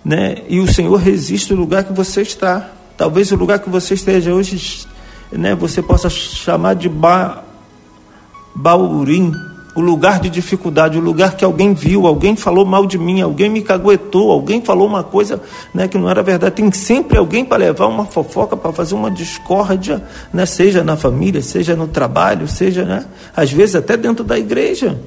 né? 0.08 0.36
E 0.48 0.58
o 0.58 0.66
Senhor 0.66 0.96
resiste 0.96 1.52
o 1.52 1.56
lugar 1.56 1.84
que 1.84 1.92
você 1.92 2.22
está. 2.22 2.70
Talvez 2.96 3.30
o 3.30 3.36
lugar 3.36 3.58
que 3.58 3.68
você 3.68 3.92
esteja 3.92 4.32
hoje, 4.32 4.86
né? 5.30 5.54
Você 5.54 5.82
possa 5.82 6.08
chamar 6.08 6.76
de 6.76 6.88
ba, 6.88 7.44
Baurim, 8.56 9.34
o 9.76 9.82
lugar 9.82 10.18
de 10.18 10.30
dificuldade, 10.30 10.96
o 10.96 11.00
lugar 11.02 11.36
que 11.36 11.44
alguém 11.44 11.74
viu, 11.74 12.06
alguém 12.06 12.34
falou 12.34 12.64
mal 12.64 12.86
de 12.86 12.96
mim, 12.96 13.20
alguém 13.20 13.50
me 13.50 13.60
caguetou, 13.60 14.32
alguém 14.32 14.62
falou 14.62 14.88
uma 14.88 15.04
coisa 15.04 15.42
né, 15.74 15.86
que 15.86 15.98
não 15.98 16.08
era 16.08 16.22
verdade. 16.22 16.54
Tem 16.54 16.72
sempre 16.72 17.18
alguém 17.18 17.44
para 17.44 17.58
levar 17.58 17.86
uma 17.86 18.06
fofoca, 18.06 18.56
para 18.56 18.72
fazer 18.72 18.94
uma 18.94 19.10
discórdia, 19.10 20.02
né, 20.32 20.46
seja 20.46 20.82
na 20.82 20.96
família, 20.96 21.42
seja 21.42 21.76
no 21.76 21.86
trabalho, 21.86 22.48
seja, 22.48 22.82
né, 22.82 23.04
às 23.36 23.52
vezes 23.52 23.76
até 23.76 23.94
dentro 23.94 24.24
da 24.24 24.38
igreja. 24.38 24.98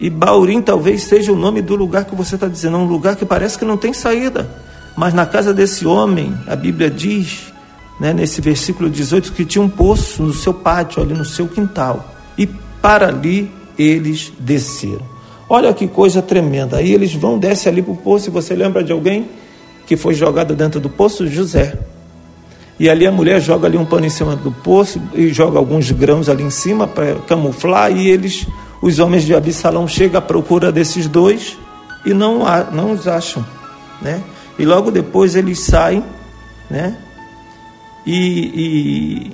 E 0.00 0.10
Baurim 0.10 0.60
talvez 0.60 1.02
seja 1.04 1.32
o 1.32 1.36
nome 1.36 1.62
do 1.62 1.76
lugar 1.76 2.04
que 2.04 2.14
você 2.14 2.34
está 2.34 2.48
dizendo, 2.48 2.76
um 2.78 2.84
lugar 2.84 3.16
que 3.16 3.24
parece 3.24 3.58
que 3.58 3.64
não 3.64 3.76
tem 3.76 3.92
saída. 3.92 4.48
Mas 4.96 5.14
na 5.14 5.26
casa 5.26 5.52
desse 5.52 5.86
homem, 5.86 6.34
a 6.46 6.54
Bíblia 6.54 6.90
diz, 6.90 7.52
né, 8.00 8.12
nesse 8.12 8.40
versículo 8.40 8.90
18, 8.90 9.32
que 9.32 9.44
tinha 9.44 9.62
um 9.62 9.68
poço 9.68 10.22
no 10.22 10.32
seu 10.32 10.54
pátio, 10.54 11.02
ali 11.02 11.14
no 11.14 11.24
seu 11.24 11.48
quintal. 11.48 12.12
E 12.36 12.46
para 12.46 13.08
ali 13.08 13.50
eles 13.78 14.32
desceram. 14.38 15.14
Olha 15.48 15.72
que 15.74 15.86
coisa 15.86 16.22
tremenda. 16.22 16.78
Aí 16.78 16.92
eles 16.92 17.14
vão, 17.14 17.38
desce 17.38 17.68
ali 17.68 17.82
para 17.82 17.92
o 17.92 17.96
poço. 17.96 18.28
E 18.28 18.32
você 18.32 18.54
lembra 18.54 18.82
de 18.82 18.92
alguém 18.92 19.28
que 19.86 19.96
foi 19.96 20.14
jogado 20.14 20.54
dentro 20.54 20.80
do 20.80 20.88
poço? 20.88 21.26
José. 21.26 21.78
E 22.78 22.88
ali 22.88 23.06
a 23.06 23.12
mulher 23.12 23.40
joga 23.40 23.66
ali 23.66 23.76
um 23.76 23.84
pano 23.84 24.06
em 24.06 24.10
cima 24.10 24.34
do 24.34 24.50
poço 24.50 25.00
e 25.14 25.28
joga 25.28 25.58
alguns 25.58 25.90
grãos 25.92 26.28
ali 26.28 26.42
em 26.42 26.50
cima 26.50 26.86
para 26.86 27.16
camuflar. 27.26 27.96
E 27.96 28.08
eles, 28.08 28.46
os 28.84 28.98
homens 28.98 29.24
de 29.24 29.34
Absalão, 29.34 29.88
chegam 29.88 30.18
à 30.18 30.20
procura 30.20 30.70
desses 30.70 31.08
dois 31.08 31.56
e 32.04 32.12
não, 32.12 32.40
não 32.70 32.92
os 32.92 33.08
acham. 33.08 33.42
Né? 34.02 34.22
E 34.58 34.66
logo 34.66 34.90
depois 34.90 35.34
eles 35.34 35.60
saem 35.60 36.04
né? 36.68 36.94
e, 38.04 38.18
e 38.54 39.32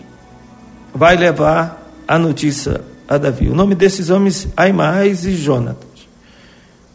vai 0.95 1.17
levar 1.17 1.85
a 2.07 2.17
notícia 2.17 2.81
a 3.09 3.19
Davi. 3.19 3.49
O 3.49 3.55
nome 3.57 3.75
desses 3.75 4.09
homens, 4.09 4.47
Aimais 4.57 5.25
e 5.25 5.35
Jonatas. 5.35 5.89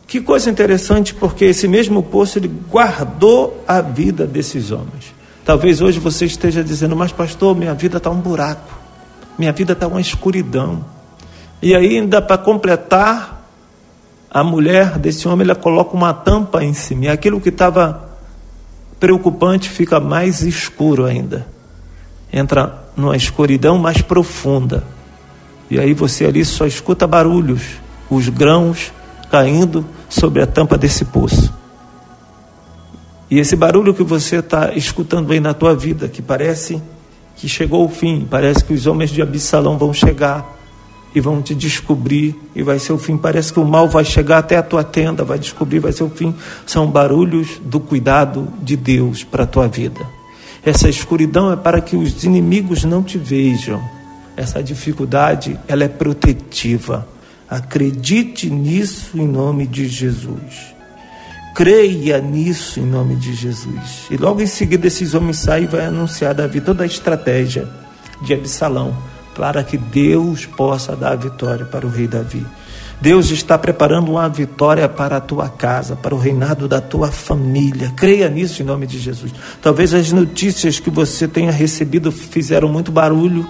Que 0.08 0.22
coisa 0.22 0.50
interessante, 0.50 1.14
porque 1.14 1.44
esse 1.44 1.68
mesmo 1.68 2.02
poço 2.02 2.40
ele 2.40 2.48
guardou 2.48 3.66
a 3.68 3.82
vida 3.82 4.26
desses 4.26 4.72
homens. 4.72 5.14
Talvez 5.44 5.82
hoje 5.82 6.00
você 6.00 6.26
esteja 6.26 6.64
dizendo, 6.64 6.96
mas 6.96 7.12
pastor, 7.12 7.54
minha 7.54 7.74
vida 7.74 7.98
está 7.98 8.10
um 8.10 8.22
buraco, 8.22 8.80
minha 9.38 9.52
vida 9.52 9.74
está 9.74 9.88
uma 9.88 10.00
escuridão. 10.00 10.95
E 11.62 11.76
ainda 11.76 12.22
para 12.22 12.38
completar, 12.38 13.48
a 14.30 14.44
mulher 14.44 15.00
desse 15.00 15.28
homem 15.28 15.46
ela 15.46 15.56
coloca 15.56 15.96
uma 15.96 16.14
tampa 16.14 16.64
em 16.64 16.74
cima, 16.74 17.06
e 17.06 17.08
aquilo 17.08 17.40
que 17.40 17.50
estava 17.50 18.10
preocupante 19.00 19.70
fica 19.70 20.00
mais 20.00 20.42
escuro 20.42 21.06
ainda. 21.06 21.48
Entra 22.32 22.84
numa 22.96 23.16
escuridão 23.16 23.78
mais 23.78 24.02
profunda. 24.02 24.84
E 25.70 25.80
aí 25.80 25.94
você 25.94 26.26
ali 26.26 26.44
só 26.46 26.66
escuta 26.66 27.08
barulhos, 27.08 27.62
os 28.10 28.30
grãos 28.30 28.92
caindo 29.32 29.86
sobre 30.10 30.42
a 30.42 30.48
tampa 30.48 30.78
desse 30.78 31.06
poço. 31.06 31.54
E 33.30 33.40
esse 33.40 33.56
barulho 33.56 33.94
que 33.94 34.04
você 34.04 34.38
está 34.38 34.74
escutando 34.74 35.32
aí 35.32 35.40
na 35.40 35.54
tua 35.54 35.76
vida, 35.76 36.08
que 36.08 36.22
parece 36.22 36.82
que 37.36 37.50
chegou 37.50 37.86
o 37.86 37.90
fim, 37.90 38.28
parece 38.30 38.64
que 38.64 38.74
os 38.74 38.86
homens 38.86 39.10
de 39.10 39.22
Absalão 39.22 39.78
vão 39.78 39.92
chegar 39.94 40.56
e 41.16 41.22
vão 41.22 41.42
te 41.42 41.56
descobrir 41.56 42.36
e 42.54 42.62
vai 42.62 42.78
ser 42.78 42.92
o 42.92 42.98
fim. 42.98 43.16
Parece 43.16 43.54
que 43.54 43.60
o 43.60 43.66
mal 43.66 43.88
vai 43.88 44.04
chegar 44.04 44.40
até 44.40 44.58
a 44.58 44.62
tua 44.62 44.84
tenda, 44.84 45.24
vai 45.24 45.40
descobrir, 45.40 45.80
vai 45.80 45.94
ser 45.94 46.04
o 46.04 46.10
fim. 46.10 46.36
São 46.66 46.92
barulhos 46.92 47.62
do 47.64 47.80
cuidado 47.80 48.50
de 48.62 48.76
Deus 48.76 49.24
para 49.24 49.44
a 49.44 49.48
tua 49.48 49.66
vida. 49.70 50.06
Essa 50.64 50.90
escuridão 50.90 51.54
é 51.54 51.56
para 51.56 51.80
que 51.80 51.96
os 51.96 52.26
inimigos 52.26 52.84
não 52.84 53.02
te 53.02 53.18
vejam 53.18 53.82
essa 54.36 54.62
dificuldade, 54.62 55.58
ela 55.70 55.86
é 55.86 55.88
protetiva. 55.88 57.08
Acredite 57.50 58.50
nisso 58.50 59.18
em 59.18 59.26
nome 59.26 59.66
de 59.66 59.88
Jesus. 59.88 60.76
Creia 61.56 62.20
nisso 62.20 62.82
em 62.82 62.86
nome 62.86 63.16
de 63.16 63.34
Jesus. 63.34 64.08
E 64.12 64.18
logo 64.18 64.42
em 64.42 64.48
seguida 64.48 64.88
esses 64.88 65.14
homens 65.14 65.38
saem 65.38 65.64
e 65.64 65.68
vai 65.68 65.86
anunciar 65.86 66.34
Davi 66.34 66.60
toda 66.60 66.84
a 66.84 66.88
estratégia 66.88 67.70
de 68.22 68.34
Absalão 68.34 68.94
para 69.36 69.64
que 69.64 69.78
Deus 69.78 70.46
possa 70.46 70.96
dar 70.96 71.12
a 71.12 71.16
vitória 71.16 71.66
para 71.66 71.86
o 71.86 71.90
rei 71.90 72.08
Davi. 72.08 72.46
Deus 73.00 73.30
está 73.30 73.58
preparando 73.58 74.12
uma 74.12 74.30
vitória 74.30 74.88
para 74.88 75.18
a 75.18 75.22
tua 75.22 75.50
casa, 75.50 75.96
para 75.96 76.16
o 76.16 76.18
reinado 76.18 76.68
da 76.68 76.80
tua 76.80 77.12
família. 77.12 77.92
Creia 77.96 78.30
nisso 78.30 78.62
em 78.62 78.66
nome 78.66 78.88
de 78.88 78.98
Jesus. 78.98 79.34
Talvez 79.62 79.94
as 79.94 80.12
notícias 80.12 80.80
que 80.80 80.90
você 80.90 81.28
tenha 81.28 81.52
recebido 81.52 82.12
fizeram 82.12 82.70
muito 82.70 82.92
barulho 82.92 83.46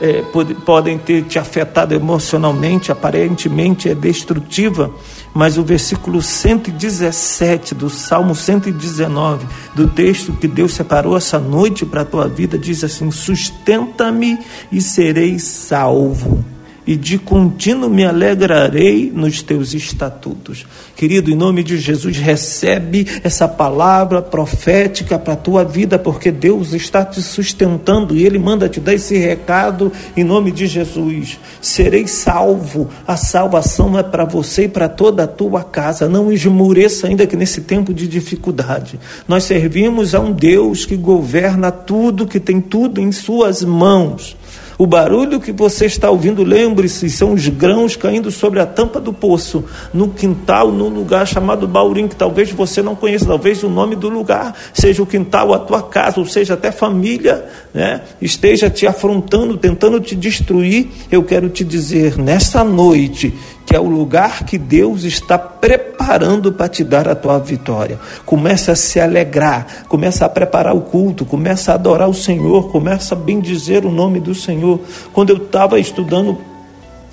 é, 0.00 0.22
pod 0.22 0.54
podem 0.54 0.98
ter 0.98 1.24
te 1.24 1.38
afetado 1.38 1.94
emocionalmente, 1.94 2.90
aparentemente 2.90 3.88
é 3.88 3.94
destrutiva, 3.94 4.90
mas 5.34 5.58
o 5.58 5.62
versículo 5.62 6.20
117 6.20 7.74
do 7.74 7.88
Salmo 7.88 8.34
119, 8.34 9.46
do 9.74 9.88
texto 9.88 10.32
que 10.32 10.48
Deus 10.48 10.74
separou 10.74 11.16
essa 11.16 11.38
noite 11.38 11.86
para 11.86 12.02
a 12.02 12.06
tua 12.06 12.28
vida, 12.28 12.58
diz 12.58 12.82
assim: 12.84 13.10
Sustenta-me 13.10 14.38
e 14.70 14.80
serei 14.80 15.38
salvo 15.38 16.44
e 16.86 16.96
de 16.96 17.18
contínuo 17.18 17.88
me 17.88 18.04
alegrarei 18.04 19.12
nos 19.14 19.42
teus 19.42 19.72
estatutos. 19.72 20.66
Querido, 20.96 21.30
em 21.30 21.34
nome 21.34 21.62
de 21.62 21.78
Jesus, 21.78 22.16
recebe 22.16 23.06
essa 23.22 23.46
palavra 23.46 24.20
profética 24.20 25.18
para 25.18 25.34
a 25.34 25.36
tua 25.36 25.64
vida, 25.64 25.98
porque 25.98 26.30
Deus 26.30 26.72
está 26.72 27.04
te 27.04 27.22
sustentando 27.22 28.16
e 28.16 28.24
Ele 28.24 28.38
manda 28.38 28.68
te 28.68 28.80
dar 28.80 28.94
esse 28.94 29.16
recado 29.16 29.92
em 30.16 30.24
nome 30.24 30.50
de 30.50 30.66
Jesus. 30.66 31.38
Serei 31.60 32.06
salvo, 32.06 32.88
a 33.06 33.16
salvação 33.16 33.98
é 33.98 34.02
para 34.02 34.24
você 34.24 34.64
e 34.64 34.68
para 34.68 34.88
toda 34.88 35.24
a 35.24 35.28
tua 35.28 35.62
casa. 35.62 36.08
Não 36.08 36.32
esmoreça 36.32 37.06
ainda 37.06 37.26
que 37.26 37.36
nesse 37.36 37.62
tempo 37.62 37.94
de 37.94 38.08
dificuldade. 38.08 38.98
Nós 39.28 39.44
servimos 39.44 40.14
a 40.14 40.20
um 40.20 40.32
Deus 40.32 40.84
que 40.84 40.96
governa 40.96 41.70
tudo, 41.70 42.26
que 42.26 42.40
tem 42.40 42.60
tudo 42.60 43.00
em 43.00 43.12
Suas 43.12 43.62
mãos. 43.64 44.36
O 44.82 44.86
barulho 44.86 45.38
que 45.38 45.52
você 45.52 45.86
está 45.86 46.10
ouvindo, 46.10 46.42
lembre-se, 46.42 47.08
são 47.08 47.34
os 47.34 47.46
grãos 47.46 47.94
caindo 47.94 48.32
sobre 48.32 48.58
a 48.58 48.66
tampa 48.66 48.98
do 48.98 49.12
poço, 49.12 49.64
no 49.94 50.08
quintal, 50.08 50.72
no 50.72 50.88
lugar 50.88 51.24
chamado 51.24 51.68
Baurim, 51.68 52.08
que 52.08 52.16
talvez 52.16 52.50
você 52.50 52.82
não 52.82 52.96
conheça, 52.96 53.24
talvez 53.24 53.62
o 53.62 53.68
nome 53.68 53.94
do 53.94 54.08
lugar 54.08 54.56
seja 54.74 55.00
o 55.00 55.06
quintal, 55.06 55.54
a 55.54 55.60
tua 55.60 55.84
casa, 55.84 56.18
ou 56.18 56.26
seja, 56.26 56.54
até 56.54 56.72
família, 56.72 57.44
né, 57.72 58.00
esteja 58.20 58.68
te 58.68 58.84
afrontando, 58.84 59.56
tentando 59.56 60.00
te 60.00 60.16
destruir. 60.16 60.88
Eu 61.12 61.22
quero 61.22 61.48
te 61.48 61.62
dizer, 61.62 62.18
nessa 62.18 62.64
noite, 62.64 63.32
que 63.64 63.76
é 63.76 63.80
o 63.80 63.88
lugar 63.88 64.44
que 64.44 64.58
Deus 64.58 65.04
está 65.04 65.38
preparando 65.38 66.52
para 66.52 66.68
te 66.68 66.84
dar 66.84 67.08
a 67.08 67.14
tua 67.14 67.38
vitória. 67.38 67.98
Começa 68.26 68.72
a 68.72 68.76
se 68.76 69.00
alegrar, 69.00 69.84
começa 69.88 70.26
a 70.26 70.28
preparar 70.28 70.74
o 70.74 70.82
culto, 70.82 71.24
começa 71.24 71.72
a 71.72 71.74
adorar 71.76 72.08
o 72.08 72.14
Senhor, 72.14 72.70
começa 72.70 73.14
a 73.14 73.18
bendizer 73.18 73.86
o 73.86 73.90
nome 73.90 74.20
do 74.20 74.34
Senhor. 74.34 74.71
Quando 75.12 75.30
eu 75.30 75.36
estava 75.36 75.78
estudando 75.78 76.38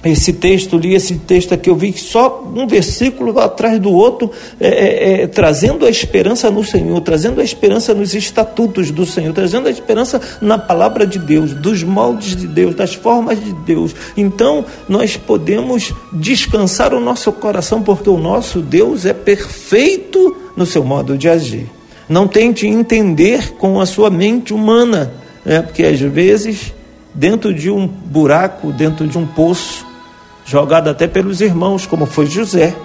esse 0.03 0.31
texto, 0.31 0.77
li 0.77 0.95
esse 0.95 1.15
texto 1.15 1.53
aqui, 1.53 1.69
eu 1.69 1.75
vi 1.75 1.91
que 1.91 1.99
só 1.99 2.49
um 2.55 2.65
versículo 2.65 3.37
atrás 3.37 3.79
do 3.79 3.91
outro, 3.91 4.31
é, 4.57 4.67
é, 4.67 5.21
é, 5.23 5.27
trazendo 5.27 5.85
a 5.85 5.89
esperança 5.89 6.49
no 6.49 6.63
Senhor, 6.63 7.01
trazendo 7.01 7.41
a 7.41 7.43
esperança 7.43 7.93
nos 7.93 8.13
estatutos 8.13 8.91
do 8.91 9.05
Senhor, 9.05 9.33
trazendo 9.33 9.67
a 9.67 9.71
esperança 9.71 10.21
na 10.41 10.57
palavra 10.57 11.05
de 11.05 11.19
Deus, 11.19 11.53
dos 11.53 11.83
moldes 11.83 12.33
de 12.33 12.47
Deus, 12.47 12.75
das 12.75 12.93
formas 12.93 13.43
de 13.43 13.51
Deus. 13.51 13.93
Então, 14.15 14.63
nós 14.87 15.17
podemos 15.17 15.93
descansar 16.13 16.93
o 16.93 17.01
nosso 17.01 17.33
coração, 17.33 17.81
porque 17.81 18.09
o 18.09 18.17
nosso 18.17 18.61
Deus 18.61 19.05
é 19.05 19.13
perfeito 19.13 20.37
no 20.55 20.65
seu 20.65 20.83
modo 20.83 21.17
de 21.17 21.27
agir. 21.27 21.69
Não 22.07 22.25
tente 22.25 22.65
entender 22.65 23.51
com 23.57 23.81
a 23.81 23.85
sua 23.85 24.09
mente 24.09 24.53
humana, 24.53 25.11
né? 25.43 25.61
porque 25.61 25.83
às 25.83 25.99
vezes 25.99 26.73
dentro 27.13 27.53
de 27.53 27.69
um 27.69 27.87
buraco, 27.87 28.71
dentro 28.71 29.07
de 29.07 29.17
um 29.17 29.25
poço, 29.25 29.85
jogado 30.45 30.89
até 30.89 31.07
pelos 31.07 31.41
irmãos, 31.41 31.85
como 31.85 32.05
foi 32.05 32.25
José. 32.25 32.75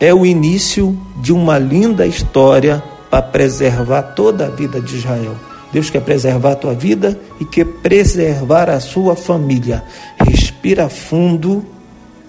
É 0.00 0.14
o 0.14 0.24
início 0.24 0.96
de 1.20 1.32
uma 1.32 1.58
linda 1.58 2.06
história 2.06 2.82
para 3.10 3.22
preservar 3.22 4.02
toda 4.02 4.46
a 4.46 4.50
vida 4.50 4.80
de 4.80 4.96
Israel. 4.96 5.34
Deus 5.72 5.90
quer 5.90 6.00
preservar 6.00 6.52
a 6.52 6.56
tua 6.56 6.74
vida 6.74 7.18
e 7.40 7.44
quer 7.44 7.64
preservar 7.64 8.70
a 8.70 8.80
sua 8.80 9.14
família. 9.14 9.82
Respira 10.20 10.88
fundo. 10.88 11.64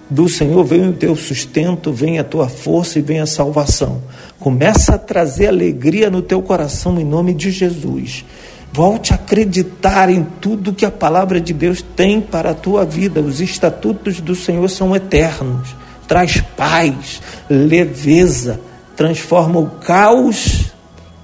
Do 0.08 0.28
Senhor 0.28 0.64
vem 0.64 0.88
o 0.88 0.92
teu 0.92 1.14
sustento, 1.14 1.92
vem 1.92 2.18
a 2.18 2.24
tua 2.24 2.48
força 2.48 2.98
e 2.98 3.02
vem 3.02 3.20
a 3.20 3.26
salvação. 3.26 4.02
Começa 4.40 4.96
a 4.96 4.98
trazer 4.98 5.46
alegria 5.46 6.10
no 6.10 6.20
teu 6.20 6.42
coração 6.42 6.98
em 6.98 7.04
nome 7.04 7.32
de 7.32 7.52
Jesus. 7.52 8.24
Volte 8.72 9.12
a 9.12 9.16
acreditar 9.16 10.08
em 10.08 10.22
tudo 10.40 10.72
que 10.72 10.86
a 10.86 10.90
palavra 10.90 11.40
de 11.40 11.52
Deus 11.52 11.84
tem 11.96 12.20
para 12.20 12.50
a 12.50 12.54
tua 12.54 12.84
vida. 12.84 13.20
Os 13.20 13.40
estatutos 13.40 14.20
do 14.20 14.34
Senhor 14.34 14.68
são 14.68 14.94
eternos. 14.94 15.74
Traz 16.06 16.40
paz, 16.56 17.20
leveza, 17.48 18.60
transforma 18.96 19.58
o 19.58 19.66
caos 19.66 20.72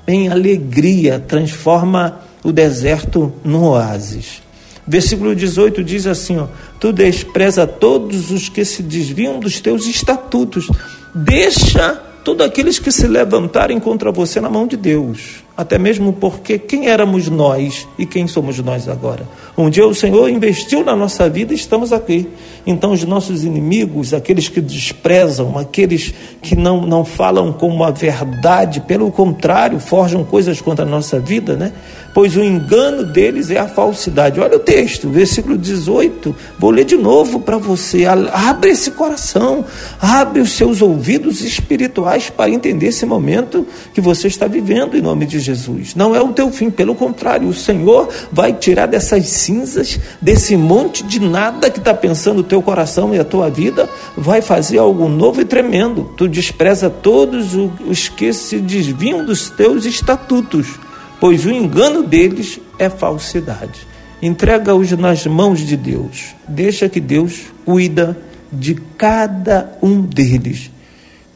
em 0.06 0.28
alegria, 0.28 1.18
transforma 1.18 2.20
o 2.42 2.52
deserto 2.52 3.32
num 3.44 3.64
oásis. 3.64 4.42
Versículo 4.86 5.34
18 5.34 5.82
diz 5.82 6.06
assim: 6.06 6.38
ó, 6.38 6.46
Tu 6.78 6.92
despreza 6.92 7.66
todos 7.66 8.30
os 8.30 8.48
que 8.48 8.64
se 8.64 8.82
desviam 8.82 9.40
dos 9.40 9.60
teus 9.60 9.86
estatutos, 9.86 10.68
deixa 11.14 11.94
todos 12.24 12.46
aqueles 12.46 12.78
que 12.78 12.92
se 12.92 13.06
levantarem 13.06 13.80
contra 13.80 14.12
você 14.12 14.40
na 14.40 14.50
mão 14.50 14.66
de 14.66 14.76
Deus. 14.76 15.45
Até 15.56 15.78
mesmo 15.78 16.12
porque 16.12 16.58
quem 16.58 16.88
éramos 16.88 17.30
nós 17.30 17.88
e 17.98 18.04
quem 18.04 18.26
somos 18.26 18.58
nós 18.58 18.88
agora? 18.88 19.26
Um 19.56 19.70
dia 19.70 19.86
o 19.86 19.94
Senhor 19.94 20.28
investiu 20.28 20.84
na 20.84 20.94
nossa 20.94 21.30
vida 21.30 21.54
e 21.54 21.56
estamos 21.56 21.94
aqui. 21.94 22.28
Então, 22.66 22.92
os 22.92 23.02
nossos 23.04 23.42
inimigos, 23.42 24.12
aqueles 24.12 24.48
que 24.48 24.60
desprezam, 24.60 25.56
aqueles 25.56 26.12
que 26.42 26.54
não, 26.54 26.82
não 26.84 27.04
falam 27.04 27.52
como 27.52 27.84
a 27.84 27.90
verdade, 27.90 28.80
pelo 28.80 29.10
contrário, 29.10 29.80
forjam 29.80 30.24
coisas 30.24 30.60
contra 30.60 30.84
a 30.84 30.88
nossa 30.88 31.18
vida, 31.18 31.56
né? 31.56 31.72
pois 32.16 32.34
o 32.34 32.42
engano 32.42 33.04
deles 33.04 33.50
é 33.50 33.58
a 33.58 33.68
falsidade. 33.68 34.40
Olha 34.40 34.56
o 34.56 34.58
texto, 34.58 35.06
versículo 35.10 35.58
18. 35.58 36.34
Vou 36.58 36.70
ler 36.70 36.86
de 36.86 36.96
novo 36.96 37.40
para 37.40 37.58
você. 37.58 38.06
Abre 38.06 38.70
esse 38.70 38.92
coração, 38.92 39.66
abre 40.00 40.40
os 40.40 40.52
seus 40.52 40.80
ouvidos 40.80 41.42
espirituais 41.42 42.30
para 42.30 42.48
entender 42.48 42.86
esse 42.86 43.04
momento 43.04 43.66
que 43.92 44.00
você 44.00 44.28
está 44.28 44.46
vivendo 44.46 44.96
em 44.96 45.02
nome 45.02 45.26
de 45.26 45.38
Jesus. 45.46 45.94
Não 45.94 46.14
é 46.14 46.20
o 46.20 46.32
teu 46.32 46.50
fim, 46.50 46.70
pelo 46.70 46.94
contrário, 46.94 47.48
o 47.48 47.54
Senhor 47.54 48.08
vai 48.30 48.52
tirar 48.52 48.86
dessas 48.86 49.26
cinzas, 49.28 49.98
desse 50.20 50.56
monte 50.56 51.02
de 51.02 51.20
nada 51.20 51.70
que 51.70 51.78
está 51.78 51.94
pensando 51.94 52.40
o 52.40 52.44
teu 52.44 52.60
coração 52.60 53.14
e 53.14 53.18
a 53.18 53.24
tua 53.24 53.48
vida, 53.48 53.88
vai 54.16 54.42
fazer 54.42 54.78
algo 54.78 55.08
novo 55.08 55.40
e 55.40 55.44
tremendo. 55.44 56.12
Tu 56.16 56.28
despreza 56.28 56.90
todos 56.90 57.54
os 57.54 58.08
que 58.08 58.32
se 58.32 58.58
desviam 58.58 59.24
dos 59.24 59.48
teus 59.50 59.84
estatutos 59.84 60.86
pois 61.20 61.44
o 61.44 61.50
engano 61.50 62.02
deles 62.02 62.60
é 62.78 62.88
falsidade. 62.88 63.86
Entrega-os 64.20 64.92
nas 64.92 65.26
mãos 65.26 65.60
de 65.60 65.76
Deus. 65.76 66.34
Deixa 66.48 66.88
que 66.88 67.00
Deus 67.00 67.46
cuida 67.64 68.16
de 68.52 68.74
cada 68.96 69.76
um 69.82 70.00
deles. 70.00 70.70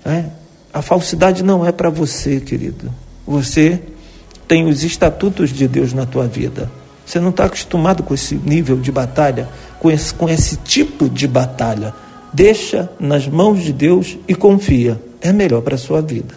É? 0.05 0.25
A 0.73 0.81
falsidade 0.81 1.43
não 1.43 1.67
é 1.67 1.73
para 1.73 1.91
você, 1.91 2.41
querido. 2.41 2.93
Você 3.27 3.81
tem 4.51 4.67
os 4.67 4.83
estatutos 4.83 5.51
de 5.51 5.69
Deus 5.69 5.93
na 5.93 6.05
tua 6.05 6.27
vida. 6.27 6.69
Você 7.07 7.21
não 7.21 7.31
está 7.31 7.45
acostumado 7.45 8.03
com 8.03 8.13
esse 8.13 8.35
nível 8.35 8.79
de 8.79 8.91
batalha, 8.91 9.49
com 9.79 9.89
esse, 9.89 10.13
com 10.13 10.29
esse 10.29 10.57
tipo 10.57 11.09
de 11.09 11.29
batalha. 11.29 11.95
Deixa 12.33 12.91
nas 12.99 13.29
mãos 13.29 13.63
de 13.63 13.73
Deus 13.73 14.19
e 14.27 14.35
confia. 14.35 15.01
É 15.21 15.33
melhor 15.33 15.61
para 15.63 15.77
a 15.77 15.79
sua 15.79 16.03
vida. 16.03 16.35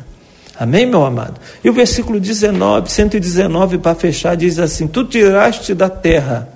Amém, 0.60 0.86
meu 0.86 1.04
amado? 1.04 1.42
E 1.64 1.70
o 1.72 1.74
versículo 1.74 2.20
19, 2.20 2.92
119, 2.92 3.80
para 3.80 3.96
fechar, 3.96 4.38
diz 4.38 4.60
assim: 4.60 4.86
Tu 4.86 5.06
tiraste 5.06 5.74
da 5.74 5.90
terra 5.90 6.48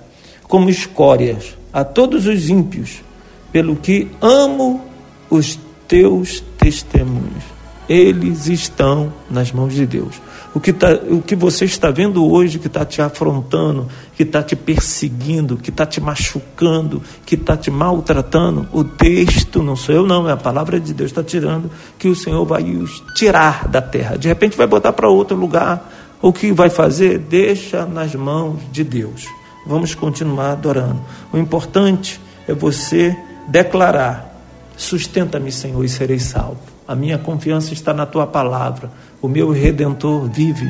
como 0.44 0.70
escórias 0.70 1.56
a 1.72 1.82
todos 1.82 2.24
os 2.26 2.48
ímpios, 2.48 3.02
pelo 3.50 3.74
que 3.74 4.08
amo 4.20 4.80
os 5.28 5.58
teus 5.88 6.40
testemunhos. 6.56 7.57
Eles 7.88 8.46
estão 8.46 9.12
nas 9.30 9.50
mãos 9.50 9.72
de 9.74 9.86
Deus. 9.86 10.20
O 10.54 10.60
que, 10.60 10.72
tá, 10.72 10.88
o 11.10 11.22
que 11.22 11.36
você 11.36 11.64
está 11.64 11.90
vendo 11.90 12.30
hoje, 12.30 12.58
que 12.58 12.66
está 12.66 12.84
te 12.84 13.00
afrontando, 13.00 13.86
que 14.16 14.22
está 14.22 14.42
te 14.42 14.56
perseguindo, 14.56 15.56
que 15.56 15.70
está 15.70 15.86
te 15.86 16.00
machucando, 16.00 17.02
que 17.24 17.34
está 17.34 17.56
te 17.56 17.70
maltratando, 17.70 18.66
o 18.72 18.82
texto, 18.82 19.62
não 19.62 19.76
sou 19.76 19.94
eu 19.94 20.06
não, 20.06 20.28
é 20.28 20.32
a 20.32 20.36
palavra 20.36 20.80
de 20.80 20.92
Deus 20.92 21.10
está 21.10 21.22
tirando, 21.22 21.70
que 21.98 22.08
o 22.08 22.14
Senhor 22.16 22.44
vai 22.44 22.62
os 22.64 23.02
tirar 23.14 23.68
da 23.68 23.80
terra. 23.80 24.16
De 24.16 24.26
repente 24.26 24.56
vai 24.56 24.66
botar 24.66 24.92
para 24.92 25.08
outro 25.08 25.36
lugar. 25.36 26.16
O 26.20 26.32
que 26.32 26.50
vai 26.50 26.70
fazer? 26.70 27.18
Deixa 27.18 27.86
nas 27.86 28.14
mãos 28.14 28.58
de 28.72 28.82
Deus. 28.82 29.26
Vamos 29.66 29.94
continuar 29.94 30.52
adorando. 30.52 31.00
O 31.32 31.38
importante 31.38 32.20
é 32.48 32.54
você 32.54 33.16
declarar: 33.46 34.34
Sustenta-me, 34.76 35.52
Senhor, 35.52 35.84
e 35.84 35.88
serei 35.88 36.18
salvo. 36.18 36.77
A 36.88 36.94
minha 36.94 37.18
confiança 37.18 37.74
está 37.74 37.92
na 37.92 38.06
tua 38.06 38.26
palavra. 38.26 38.90
O 39.20 39.28
meu 39.28 39.50
redentor 39.50 40.26
vive. 40.26 40.66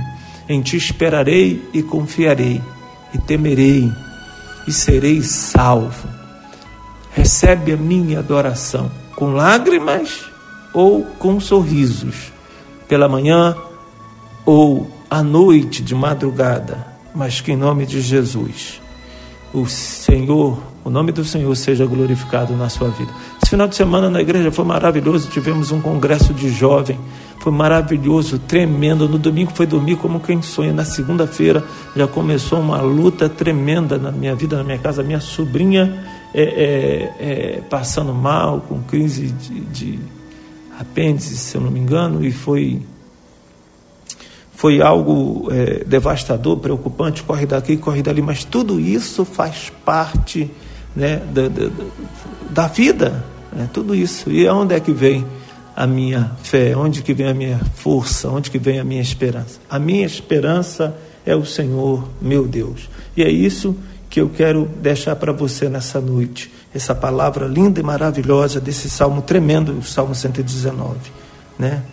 Em 0.48 0.60
ti 0.60 0.76
esperarei 0.76 1.62
e 1.72 1.80
confiarei, 1.82 2.60
e 3.14 3.18
temerei, 3.18 3.92
e 4.66 4.72
serei 4.72 5.22
salvo. 5.22 6.08
Recebe 7.12 7.72
a 7.72 7.76
minha 7.76 8.18
adoração 8.18 8.90
com 9.14 9.32
lágrimas 9.32 10.24
ou 10.72 11.04
com 11.18 11.38
sorrisos, 11.38 12.32
pela 12.88 13.08
manhã 13.08 13.54
ou 14.46 14.90
à 15.10 15.22
noite 15.22 15.82
de 15.82 15.94
madrugada, 15.94 16.86
mas 17.14 17.40
que 17.40 17.52
em 17.52 17.56
nome 17.56 17.84
de 17.84 18.00
Jesus, 18.00 18.80
o 19.52 19.66
Senhor, 19.66 20.58
o 20.84 20.90
nome 20.90 21.12
do 21.12 21.24
Senhor 21.24 21.54
seja 21.56 21.86
glorificado 21.86 22.54
na 22.54 22.68
sua 22.68 22.88
vida. 22.88 23.12
Esse 23.42 23.50
final 23.50 23.66
de 23.66 23.76
semana 23.76 24.10
na 24.10 24.20
igreja 24.20 24.50
foi 24.50 24.64
maravilhoso. 24.64 25.30
Tivemos 25.30 25.70
um 25.70 25.80
congresso 25.80 26.34
de 26.34 26.50
jovem, 26.50 26.98
foi 27.40 27.52
maravilhoso, 27.52 28.38
tremendo. 28.38 29.08
No 29.08 29.18
domingo 29.18 29.52
foi 29.54 29.66
dormir 29.66 29.96
como 29.96 30.20
quem 30.20 30.42
sonha. 30.42 30.72
Na 30.72 30.84
segunda-feira 30.84 31.64
já 31.96 32.06
começou 32.06 32.60
uma 32.60 32.80
luta 32.80 33.28
tremenda 33.28 33.96
na 33.96 34.12
minha 34.12 34.34
vida, 34.34 34.56
na 34.56 34.64
minha 34.64 34.78
casa. 34.78 35.02
Minha 35.02 35.20
sobrinha 35.20 36.04
é, 36.34 36.42
é, 36.42 37.14
é, 37.20 37.60
passando 37.70 38.12
mal, 38.12 38.60
com 38.68 38.82
crise 38.82 39.28
de, 39.28 39.60
de 39.60 39.98
apêndice, 40.78 41.36
se 41.36 41.56
eu 41.56 41.60
não 41.60 41.70
me 41.70 41.80
engano, 41.80 42.24
e 42.24 42.30
foi 42.30 42.82
foi 44.58 44.82
algo 44.82 45.46
é, 45.52 45.84
devastador, 45.84 46.56
preocupante, 46.56 47.22
corre 47.22 47.46
daqui, 47.46 47.76
corre 47.76 48.02
dali, 48.02 48.20
mas 48.20 48.42
tudo 48.42 48.80
isso 48.80 49.24
faz 49.24 49.70
parte 49.84 50.50
né, 50.96 51.22
da, 51.32 51.46
da, 51.46 51.70
da 52.50 52.66
vida, 52.66 53.24
né? 53.52 53.70
Tudo 53.72 53.94
isso. 53.94 54.28
E 54.32 54.48
onde 54.48 54.74
é 54.74 54.80
que 54.80 54.90
vem 54.90 55.24
a 55.76 55.86
minha 55.86 56.32
fé? 56.42 56.76
Onde 56.76 57.02
que 57.02 57.14
vem 57.14 57.28
a 57.28 57.34
minha 57.34 57.60
força? 57.76 58.28
Onde 58.28 58.50
que 58.50 58.58
vem 58.58 58.80
a 58.80 58.84
minha 58.84 59.00
esperança? 59.00 59.60
A 59.70 59.78
minha 59.78 60.04
esperança 60.04 60.92
é 61.24 61.36
o 61.36 61.44
Senhor, 61.44 62.08
meu 62.20 62.44
Deus. 62.44 62.90
E 63.16 63.22
é 63.22 63.30
isso 63.30 63.76
que 64.10 64.20
eu 64.20 64.28
quero 64.28 64.68
deixar 64.82 65.14
para 65.14 65.30
você 65.30 65.68
nessa 65.68 66.00
noite. 66.00 66.52
Essa 66.74 66.96
palavra 66.96 67.46
linda 67.46 67.78
e 67.78 67.82
maravilhosa 67.84 68.60
desse 68.60 68.90
salmo 68.90 69.22
tremendo, 69.22 69.78
o 69.78 69.84
Salmo 69.84 70.16
119, 70.16 70.96
né? 71.56 71.84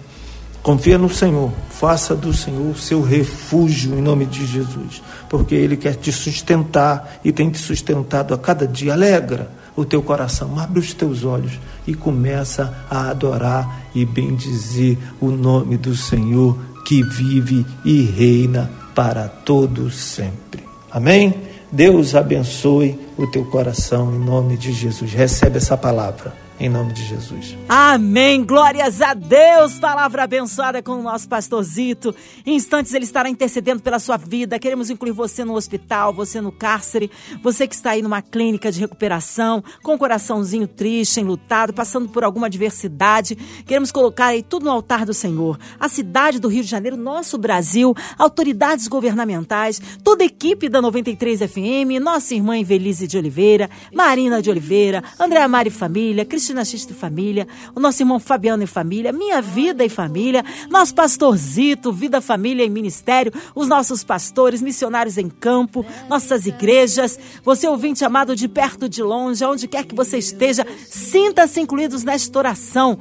Confia 0.65 0.97
no 0.97 1.07
Senhor, 1.07 1.51
faça 1.69 2.15
do 2.15 2.33
Senhor 2.33 2.71
o 2.71 2.75
seu 2.75 2.99
refúgio 2.99 3.93
em 3.93 4.01
nome 4.01 4.25
de 4.25 4.47
Jesus, 4.47 4.99
porque 5.29 5.53
Ele 5.53 5.77
quer 5.77 5.93
te 5.93 6.11
sustentar 6.11 7.19
e 7.23 7.31
tem 7.31 7.51
te 7.51 7.59
sustentado 7.59 8.33
a 8.33 8.37
cada 8.39 8.67
dia. 8.67 8.93
Alegra 8.93 9.51
o 9.75 9.85
teu 9.85 10.01
coração, 10.01 10.57
abre 10.57 10.79
os 10.79 10.91
teus 10.91 11.23
olhos 11.23 11.51
e 11.85 11.93
começa 11.93 12.83
a 12.89 13.11
adorar 13.11 13.83
e 13.93 14.03
bendizer 14.07 14.97
o 15.21 15.29
nome 15.29 15.77
do 15.77 15.95
Senhor 15.95 16.57
que 16.83 17.03
vive 17.03 17.63
e 17.85 18.01
reina 18.01 18.71
para 18.95 19.27
todos 19.27 19.93
sempre. 19.93 20.63
Amém? 20.89 21.43
Deus 21.71 22.15
abençoe 22.15 22.99
o 23.15 23.27
teu 23.27 23.45
coração 23.45 24.11
em 24.15 24.17
nome 24.17 24.57
de 24.57 24.73
Jesus. 24.73 25.13
Recebe 25.13 25.57
essa 25.57 25.77
palavra. 25.77 26.44
Em 26.57 26.69
nome 26.69 26.93
de 26.93 27.03
Jesus. 27.03 27.57
Amém. 27.67 28.43
Glórias 28.43 29.01
a 29.01 29.13
Deus. 29.13 29.77
Palavra 29.77 30.23
abençoada 30.23 30.81
com 30.81 30.93
o 30.93 31.03
nosso 31.03 31.27
pastorzito. 31.27 32.15
Em 32.45 32.55
instantes 32.55 32.93
ele 32.93 33.03
estará 33.03 33.29
intercedendo 33.29 33.81
pela 33.81 33.99
sua 33.99 34.15
vida. 34.15 34.57
Queremos 34.57 34.89
incluir 34.89 35.11
você 35.11 35.43
no 35.43 35.53
hospital, 35.53 36.13
você 36.13 36.39
no 36.39 36.53
cárcere, 36.53 37.11
você 37.43 37.67
que 37.67 37.75
está 37.75 37.91
aí 37.91 38.01
numa 38.01 38.21
clínica 38.21 38.71
de 38.71 38.79
recuperação, 38.79 39.61
com 39.83 39.95
o 39.95 39.97
coraçãozinho 39.97 40.65
triste, 40.65 41.19
enlutado, 41.19 41.73
passando 41.73 42.07
por 42.07 42.23
alguma 42.23 42.47
adversidade. 42.47 43.35
Queremos 43.65 43.91
colocar 43.91 44.27
aí 44.27 44.41
tudo 44.41 44.65
no 44.65 44.71
altar 44.71 45.05
do 45.05 45.13
Senhor. 45.13 45.59
A 45.77 45.89
cidade 45.89 46.39
do 46.39 46.47
Rio 46.47 46.63
de 46.63 46.69
Janeiro, 46.69 46.95
nosso 46.95 47.37
Brasil, 47.37 47.93
autoridades 48.17 48.87
governamentais, 48.87 49.81
toda 50.01 50.23
a 50.23 50.25
equipe 50.27 50.69
da 50.69 50.81
93 50.81 51.39
FM, 51.39 51.99
nossa 52.01 52.33
irmã 52.33 52.57
Evelise 52.57 53.07
de 53.07 53.17
Oliveira, 53.17 53.69
Marina 53.93 54.41
de 54.41 54.49
Oliveira, 54.49 55.03
Andréa 55.19 55.49
Mari 55.49 55.69
Família, 55.69 56.23
Cristina 56.23 56.44
Cristina 56.45 56.63
X 56.63 56.87
e 56.87 56.93
família, 56.93 57.47
o 57.73 57.79
nosso 57.79 58.03
irmão 58.03 58.19
Fabiano 58.19 58.61
e 58.61 58.67
família, 58.67 59.11
Minha 59.11 59.41
Vida 59.41 59.83
e 59.83 59.89
família, 59.89 60.45
nosso 60.69 60.93
pastorzito, 60.93 61.91
Vida, 61.91 62.21
Família 62.21 62.63
e 62.63 62.69
Ministério, 62.69 63.33
os 63.55 63.67
nossos 63.67 64.03
pastores, 64.03 64.61
missionários 64.61 65.17
em 65.17 65.27
campo, 65.27 65.83
nossas 66.07 66.45
igrejas, 66.45 67.17
você 67.43 67.67
ouvinte 67.67 68.05
amado 68.05 68.35
de 68.35 68.47
perto, 68.47 68.87
de 68.87 69.01
longe, 69.01 69.43
aonde 69.43 69.67
quer 69.67 69.85
que 69.85 69.95
você 69.95 70.19
esteja, 70.19 70.65
sinta-se 70.87 71.59
incluídos 71.59 72.03
nesta 72.03 72.37
oração. 72.37 72.99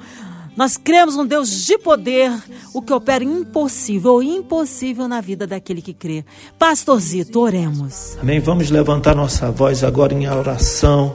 Nós 0.57 0.78
cremos 0.78 1.16
um 1.16 1.26
Deus 1.26 1.66
de 1.66 1.76
poder, 1.76 2.33
o 2.72 2.80
que 2.80 2.92
opera 2.94 3.24
impossível 3.24 4.22
impossível 4.22 5.07
na 5.07 5.20
vida 5.20 5.46
daquele 5.46 5.83
que 5.83 5.92
crê. 5.92 6.24
Pastorzito, 6.59 7.40
oremos. 7.40 8.16
Amém. 8.22 8.40
Vamos 8.40 8.70
levantar 8.70 9.14
nossa 9.14 9.50
voz 9.50 9.85
agora 9.85 10.14
em 10.14 10.26
oração 10.28 11.14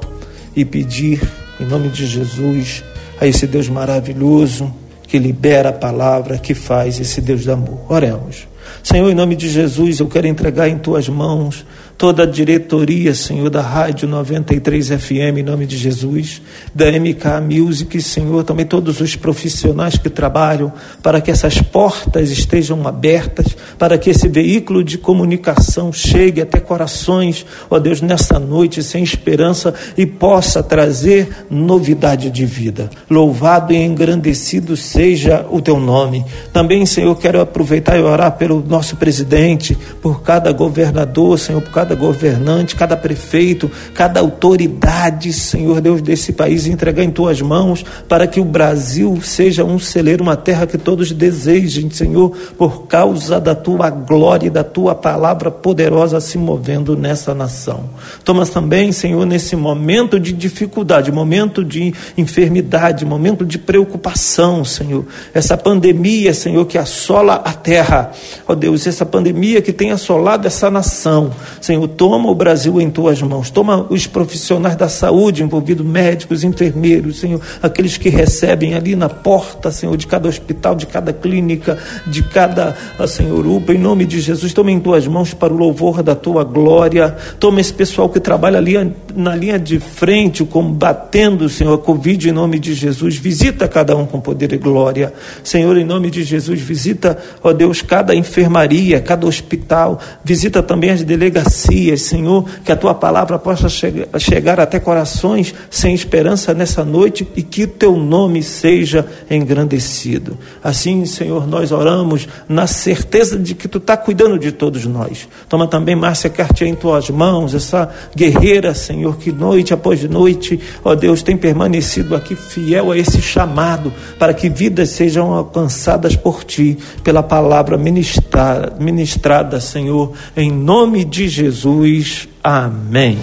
e 0.55 0.63
pedir 0.63 1.21
em 1.59 1.65
nome 1.65 1.89
de 1.89 2.05
Jesus, 2.05 2.83
a 3.19 3.27
esse 3.27 3.45
Deus 3.45 3.67
maravilhoso 3.67 4.73
que 5.07 5.17
libera 5.17 5.69
a 5.69 5.73
palavra, 5.73 6.37
que 6.37 6.53
faz 6.53 6.99
esse 6.99 7.19
Deus 7.19 7.41
de 7.41 7.51
amor. 7.51 7.79
Oremos. 7.89 8.47
Senhor, 8.83 9.09
em 9.09 9.15
nome 9.15 9.35
de 9.35 9.49
Jesus, 9.49 9.99
eu 9.99 10.07
quero 10.07 10.27
entregar 10.27 10.69
em 10.69 10.77
tuas 10.77 11.09
mãos 11.09 11.65
toda 11.99 12.23
a 12.23 12.25
diretoria, 12.25 13.13
Senhor, 13.13 13.49
da 13.49 13.61
Rádio 13.61 14.07
93 14.07 14.87
FM, 14.87 15.39
em 15.39 15.43
nome 15.43 15.65
de 15.65 15.75
Jesus, 15.75 16.41
da 16.73 16.85
MK 16.89 17.41
Music, 17.43 18.01
Senhor, 18.01 18.41
também 18.45 18.65
todos 18.65 19.01
os 19.01 19.17
profissionais 19.17 19.97
que 19.97 20.09
trabalham 20.09 20.71
para 21.03 21.19
que 21.19 21.29
essas 21.29 21.61
portas 21.61 22.31
estejam 22.31 22.87
abertas, 22.87 23.47
para 23.77 23.97
que 23.97 24.11
esse 24.11 24.29
veículo 24.29 24.81
de 24.81 24.97
comunicação 24.97 25.91
chegue 25.91 26.39
até 26.39 26.57
corações, 26.61 27.45
ó 27.69 27.77
Deus, 27.77 27.99
nessa 27.99 28.39
noite 28.39 28.81
sem 28.81 29.03
esperança 29.03 29.73
e 29.97 30.05
possa 30.05 30.63
trazer 30.63 31.27
novidade 31.51 32.31
de 32.31 32.45
vida. 32.45 32.89
Louvado 33.09 33.73
e 33.73 33.75
engrandecido 33.75 34.77
seja 34.77 35.45
o 35.51 35.61
teu 35.61 35.77
nome. 35.77 36.23
Também, 36.53 36.85
Senhor, 36.85 37.13
quero 37.17 37.41
aproveitar 37.41 37.97
e 37.97 38.01
orar 38.01 38.37
pelo 38.37 38.63
nosso 38.65 38.95
presidente, 38.95 39.77
por 40.01 40.21
cada 40.21 40.53
governador, 40.53 41.37
Senhor, 41.37 41.61
por 41.61 41.73
cada 41.73 41.88
cada 41.89 41.95
governante, 41.95 42.75
cada 42.75 42.95
prefeito, 42.95 43.71
cada 43.95 44.19
autoridade, 44.19 45.33
Senhor 45.33 45.81
Deus, 45.81 46.01
desse 46.01 46.33
país, 46.33 46.67
entregar 46.67 47.03
em 47.03 47.09
tuas 47.09 47.41
mãos, 47.41 47.83
para 48.07 48.27
que 48.27 48.39
o 48.39 48.45
Brasil 48.45 49.19
seja 49.23 49.63
um 49.63 49.79
celeiro, 49.79 50.23
uma 50.23 50.35
terra 50.35 50.67
que 50.67 50.77
todos 50.77 51.11
desejem, 51.11 51.89
Senhor, 51.89 52.31
por 52.57 52.85
causa 52.85 53.39
da 53.39 53.55
tua 53.55 53.89
glória 53.89 54.47
e 54.47 54.49
da 54.49 54.63
tua 54.63 54.93
palavra 54.93 55.49
poderosa 55.49 56.19
se 56.19 56.37
movendo 56.37 56.95
nessa 56.95 57.33
nação. 57.33 57.89
Toma 58.23 58.45
também, 58.45 58.91
Senhor, 58.91 59.25
nesse 59.25 59.55
momento 59.55 60.19
de 60.19 60.31
dificuldade, 60.31 61.11
momento 61.11 61.63
de 61.63 61.93
enfermidade, 62.17 63.05
momento 63.05 63.45
de 63.45 63.57
preocupação, 63.57 64.63
Senhor, 64.63 65.05
essa 65.33 65.57
pandemia, 65.57 66.33
Senhor, 66.33 66.65
que 66.65 66.77
assola 66.77 67.35
a 67.35 67.53
terra, 67.53 68.11
ó 68.47 68.53
Deus, 68.53 68.85
essa 68.85 69.05
pandemia 69.05 69.61
que 69.61 69.73
tem 69.73 69.91
assolado 69.91 70.45
essa 70.45 70.69
nação, 70.69 71.31
Senhor 71.61 71.78
Senhor, 71.79 71.87
toma 71.87 72.29
o 72.29 72.35
Brasil 72.35 72.81
em 72.81 72.89
tuas 72.89 73.21
mãos, 73.21 73.49
toma 73.49 73.87
os 73.89 74.05
profissionais 74.05 74.75
da 74.75 74.89
saúde 74.89 75.43
envolvidos, 75.43 75.85
médicos, 75.85 76.43
enfermeiros, 76.43 77.19
Senhor, 77.19 77.39
aqueles 77.61 77.97
que 77.97 78.09
recebem 78.09 78.73
ali 78.73 78.97
na 78.97 79.07
porta, 79.07 79.71
Senhor, 79.71 79.95
de 79.95 80.05
cada 80.05 80.27
hospital, 80.27 80.75
de 80.75 80.85
cada 80.85 81.13
clínica, 81.13 81.77
de 82.05 82.21
cada, 82.21 82.75
ah, 82.97 83.07
Senhor, 83.07 83.47
UPA, 83.47 83.73
em 83.73 83.77
nome 83.77 84.05
de 84.05 84.19
Jesus, 84.19 84.51
toma 84.51 84.71
em 84.71 84.79
tuas 84.79 85.07
mãos 85.07 85.33
para 85.33 85.53
o 85.53 85.55
louvor 85.55 86.03
da 86.03 86.15
tua 86.15 86.43
glória, 86.43 87.15
toma 87.39 87.61
esse 87.61 87.73
pessoal 87.73 88.09
que 88.09 88.19
trabalha 88.19 88.57
ali 88.57 88.75
na 89.15 89.35
linha 89.35 89.57
de 89.57 89.79
frente, 89.79 90.43
combatendo, 90.43 91.47
Senhor, 91.47 91.75
a 91.75 91.77
Covid, 91.77 92.29
em 92.29 92.33
nome 92.33 92.59
de 92.59 92.73
Jesus, 92.73 93.15
visita 93.15 93.69
cada 93.69 93.95
um 93.95 94.05
com 94.05 94.19
poder 94.19 94.51
e 94.51 94.57
glória, 94.57 95.13
Senhor, 95.43 95.77
em 95.77 95.85
nome 95.85 96.11
de 96.11 96.23
Jesus, 96.23 96.59
visita, 96.59 97.17
ó 97.41 97.53
Deus, 97.53 97.81
cada 97.81 98.13
enfermaria, 98.13 98.99
cada 98.99 99.25
hospital, 99.25 99.99
visita 100.23 100.61
também 100.61 100.89
as 100.89 101.03
delegacias, 101.03 101.68
Senhor, 101.97 102.45
que 102.63 102.71
a 102.71 102.75
tua 102.75 102.93
palavra 102.93 103.37
possa 103.37 103.67
chegar 103.69 104.59
até 104.59 104.79
corações 104.79 105.53
sem 105.69 105.93
esperança 105.93 106.53
nessa 106.53 106.83
noite 106.83 107.27
e 107.35 107.43
que 107.43 107.67
teu 107.67 107.95
nome 107.95 108.41
seja 108.41 109.05
engrandecido. 109.29 110.37
Assim, 110.63 111.05
Senhor, 111.05 111.47
nós 111.47 111.71
oramos 111.71 112.27
na 112.47 112.65
certeza 112.65 113.37
de 113.37 113.53
que 113.53 113.67
tu 113.67 113.77
está 113.77 113.95
cuidando 113.95 114.39
de 114.39 114.51
todos 114.51 114.85
nós. 114.85 115.27
Toma 115.47 115.67
também 115.67 115.95
Márcia 115.95 116.29
Cartier 116.29 116.69
em 116.69 116.75
tuas 116.75 117.09
mãos, 117.09 117.53
essa 117.53 117.89
guerreira, 118.15 118.73
Senhor, 118.73 119.17
que 119.17 119.31
noite 119.31 119.73
após 119.73 120.03
noite, 120.03 120.59
ó 120.83 120.95
Deus, 120.95 121.21
tem 121.21 121.37
permanecido 121.37 122.15
aqui 122.15 122.35
fiel 122.35 122.91
a 122.91 122.97
esse 122.97 123.21
chamado 123.21 123.93
para 124.17 124.33
que 124.33 124.49
vidas 124.49 124.89
sejam 124.89 125.33
alcançadas 125.33 126.15
por 126.15 126.43
ti, 126.43 126.77
pela 127.03 127.21
palavra 127.21 127.77
ministrada, 127.77 128.75
ministrada 128.79 129.59
Senhor, 129.59 130.13
em 130.35 130.51
nome 130.51 131.03
de 131.03 131.27
Jesus. 131.27 131.48
Jesus. 131.49 132.29
Amém. 132.43 133.17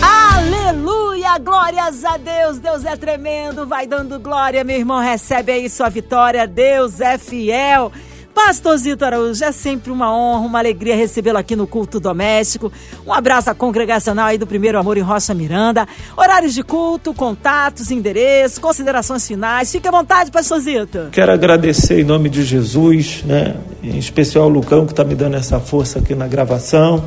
Aleluia! 0.00 1.38
Glórias 1.38 2.02
a 2.04 2.16
Deus, 2.16 2.58
Deus 2.58 2.84
é 2.86 2.96
tremendo, 2.96 3.66
vai 3.66 3.86
dando 3.86 4.18
glória, 4.18 4.64
meu 4.64 4.78
irmão, 4.78 5.00
recebe 5.00 5.52
aí 5.52 5.68
sua 5.68 5.90
vitória, 5.90 6.46
Deus 6.46 7.00
é 7.00 7.18
fiel. 7.18 7.92
Pastorzito 8.36 9.02
Araújo, 9.02 9.42
é 9.42 9.50
sempre 9.50 9.90
uma 9.90 10.14
honra, 10.14 10.46
uma 10.46 10.58
alegria 10.58 10.94
recebê-lo 10.94 11.38
aqui 11.38 11.56
no 11.56 11.66
culto 11.66 11.98
doméstico. 11.98 12.70
Um 13.06 13.10
abraço 13.10 13.48
à 13.48 13.54
congregacional 13.54 14.26
aí 14.26 14.36
do 14.36 14.46
Primeiro 14.46 14.78
Amor 14.78 14.98
em 14.98 15.00
Rocha 15.00 15.32
Miranda. 15.32 15.88
Horários 16.14 16.52
de 16.52 16.62
culto, 16.62 17.14
contatos, 17.14 17.90
endereços, 17.90 18.58
considerações 18.58 19.26
finais. 19.26 19.72
Fique 19.72 19.88
à 19.88 19.90
vontade, 19.90 20.30
Pastorzito. 20.30 21.08
Quero 21.12 21.32
agradecer 21.32 22.00
em 22.00 22.04
nome 22.04 22.28
de 22.28 22.44
Jesus, 22.44 23.22
né? 23.24 23.56
Em 23.82 23.96
especial 23.96 24.44
o 24.44 24.50
Lucão 24.50 24.84
que 24.84 24.92
está 24.92 25.02
me 25.02 25.14
dando 25.14 25.36
essa 25.36 25.58
força 25.58 25.98
aqui 25.98 26.14
na 26.14 26.28
gravação 26.28 27.02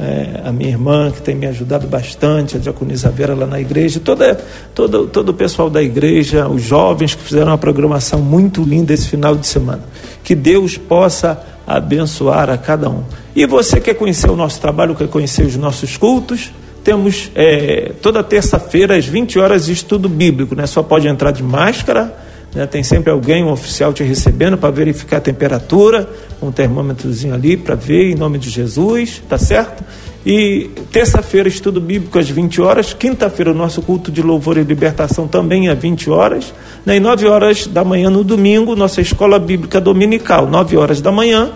é, 0.00 0.40
a 0.44 0.50
minha 0.50 0.70
irmã, 0.70 1.10
que 1.10 1.20
tem 1.20 1.34
me 1.34 1.46
ajudado 1.46 1.86
bastante, 1.86 2.56
a 2.56 2.60
Diaconisa 2.60 3.10
Vera 3.10 3.34
lá 3.34 3.46
na 3.46 3.60
igreja, 3.60 4.00
toda, 4.00 4.38
todo, 4.74 5.06
todo 5.06 5.28
o 5.28 5.34
pessoal 5.34 5.68
da 5.68 5.82
igreja, 5.82 6.48
os 6.48 6.62
jovens 6.62 7.14
que 7.14 7.22
fizeram 7.22 7.48
uma 7.48 7.58
programação 7.58 8.20
muito 8.20 8.62
linda 8.62 8.94
esse 8.94 9.08
final 9.08 9.36
de 9.36 9.46
semana. 9.46 9.82
Que 10.24 10.34
Deus 10.34 10.78
possa 10.78 11.38
abençoar 11.66 12.48
a 12.48 12.56
cada 12.56 12.88
um. 12.88 13.04
E 13.36 13.46
você 13.46 13.78
quer 13.78 13.94
conhecer 13.94 14.30
o 14.30 14.36
nosso 14.36 14.60
trabalho, 14.60 14.94
quer 14.94 15.08
conhecer 15.08 15.44
os 15.44 15.56
nossos 15.56 15.96
cultos? 15.96 16.50
Temos 16.82 17.30
é, 17.34 17.92
toda 18.00 18.22
terça-feira, 18.22 18.96
às 18.96 19.04
20 19.04 19.38
horas, 19.38 19.68
estudo 19.68 20.08
bíblico, 20.08 20.54
né? 20.54 20.66
Só 20.66 20.82
pode 20.82 21.06
entrar 21.06 21.30
de 21.30 21.42
máscara 21.42 22.29
né? 22.54 22.66
Tem 22.66 22.82
sempre 22.82 23.10
alguém, 23.10 23.44
um 23.44 23.50
oficial 23.50 23.92
te 23.92 24.02
recebendo 24.02 24.58
para 24.58 24.70
verificar 24.70 25.18
a 25.18 25.20
temperatura, 25.20 26.08
um 26.42 26.50
termômetrozinho 26.50 27.34
ali 27.34 27.56
para 27.56 27.74
ver, 27.74 28.10
em 28.10 28.14
nome 28.14 28.38
de 28.38 28.50
Jesus, 28.50 29.22
tá 29.28 29.38
certo? 29.38 29.84
E 30.24 30.68
terça-feira, 30.92 31.48
estudo 31.48 31.80
bíblico 31.80 32.18
às 32.18 32.28
20 32.28 32.60
horas. 32.60 32.92
Quinta-feira, 32.92 33.52
o 33.52 33.54
nosso 33.54 33.80
culto 33.80 34.12
de 34.12 34.20
louvor 34.20 34.58
e 34.58 34.62
libertação 34.62 35.26
também 35.26 35.68
às 35.68 35.78
20 35.78 36.10
horas. 36.10 36.52
Né? 36.84 36.96
E 36.96 37.00
9 37.00 37.26
horas 37.26 37.66
da 37.66 37.82
manhã 37.82 38.10
no 38.10 38.22
domingo, 38.22 38.76
nossa 38.76 39.00
escola 39.00 39.38
bíblica 39.38 39.80
dominical, 39.80 40.46
9 40.46 40.76
horas 40.76 41.00
da 41.00 41.10
manhã. 41.10 41.50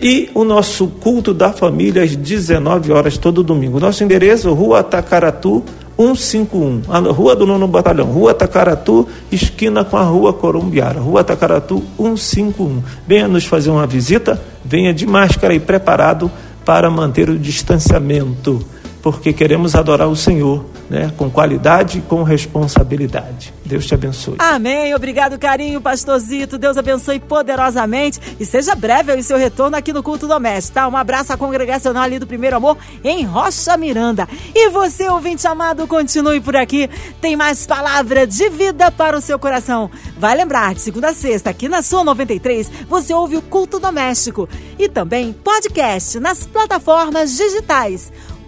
E 0.00 0.30
o 0.34 0.44
nosso 0.44 0.86
culto 0.86 1.34
da 1.34 1.52
família 1.52 2.02
às 2.02 2.14
19 2.14 2.92
horas 2.92 3.16
todo 3.16 3.42
domingo. 3.42 3.80
Nosso 3.80 4.04
endereço, 4.04 4.52
Rua 4.52 4.82
Tacaratu, 4.82 5.64
151, 5.96 6.82
a 6.88 6.98
Rua 6.98 7.36
do 7.36 7.46
Nono 7.46 7.68
Batalhão, 7.68 8.06
Rua 8.06 8.34
Tacaratu, 8.34 9.08
esquina 9.30 9.84
com 9.84 9.96
a 9.96 10.02
Rua 10.02 10.32
Corumbiara, 10.32 11.00
Rua 11.00 11.22
Tacaratu 11.22 11.82
151. 11.96 12.82
Venha 13.06 13.28
nos 13.28 13.44
fazer 13.44 13.70
uma 13.70 13.86
visita, 13.86 14.40
venha 14.64 14.92
de 14.92 15.06
máscara 15.06 15.54
e 15.54 15.60
preparado 15.60 16.30
para 16.64 16.90
manter 16.90 17.28
o 17.28 17.38
distanciamento, 17.38 18.64
porque 19.04 19.34
queremos 19.34 19.74
adorar 19.74 20.08
o 20.08 20.16
Senhor 20.16 20.64
né, 20.88 21.12
com 21.18 21.28
qualidade 21.28 21.98
e 21.98 22.00
com 22.00 22.22
responsabilidade. 22.22 23.52
Deus 23.62 23.84
te 23.84 23.92
abençoe. 23.92 24.36
Amém. 24.38 24.94
Obrigado, 24.94 25.38
carinho, 25.38 25.78
pastorzito. 25.78 26.56
Deus 26.56 26.78
abençoe 26.78 27.20
poderosamente 27.20 28.18
e 28.40 28.46
seja 28.46 28.74
breve 28.74 29.12
o 29.12 29.22
seu 29.22 29.36
retorno 29.36 29.76
aqui 29.76 29.92
no 29.92 30.02
culto 30.02 30.26
doméstico, 30.26 30.76
tá? 30.76 30.88
Um 30.88 30.96
abraço 30.96 31.34
à 31.34 31.36
congregacional 31.36 32.02
ali 32.02 32.18
do 32.18 32.26
Primeiro 32.26 32.56
Amor 32.56 32.78
em 33.04 33.24
Rocha 33.24 33.76
Miranda. 33.76 34.26
E 34.54 34.70
você, 34.70 35.06
ouvinte 35.10 35.46
amado, 35.46 35.86
continue 35.86 36.40
por 36.40 36.56
aqui. 36.56 36.88
Tem 37.20 37.36
mais 37.36 37.66
palavra 37.66 38.26
de 38.26 38.48
vida 38.48 38.90
para 38.90 39.18
o 39.18 39.20
seu 39.20 39.38
coração. 39.38 39.90
Vai 40.16 40.34
lembrar, 40.34 40.74
de 40.74 40.80
segunda 40.80 41.10
a 41.10 41.14
sexta, 41.14 41.50
aqui 41.50 41.68
na 41.68 41.82
sua 41.82 42.04
93, 42.04 42.72
você 42.88 43.12
ouve 43.12 43.36
o 43.36 43.42
culto 43.42 43.78
doméstico 43.78 44.48
e 44.78 44.88
também 44.88 45.30
podcast 45.30 46.18
nas 46.18 46.46
plataformas 46.46 47.36
digitais. 47.36 48.10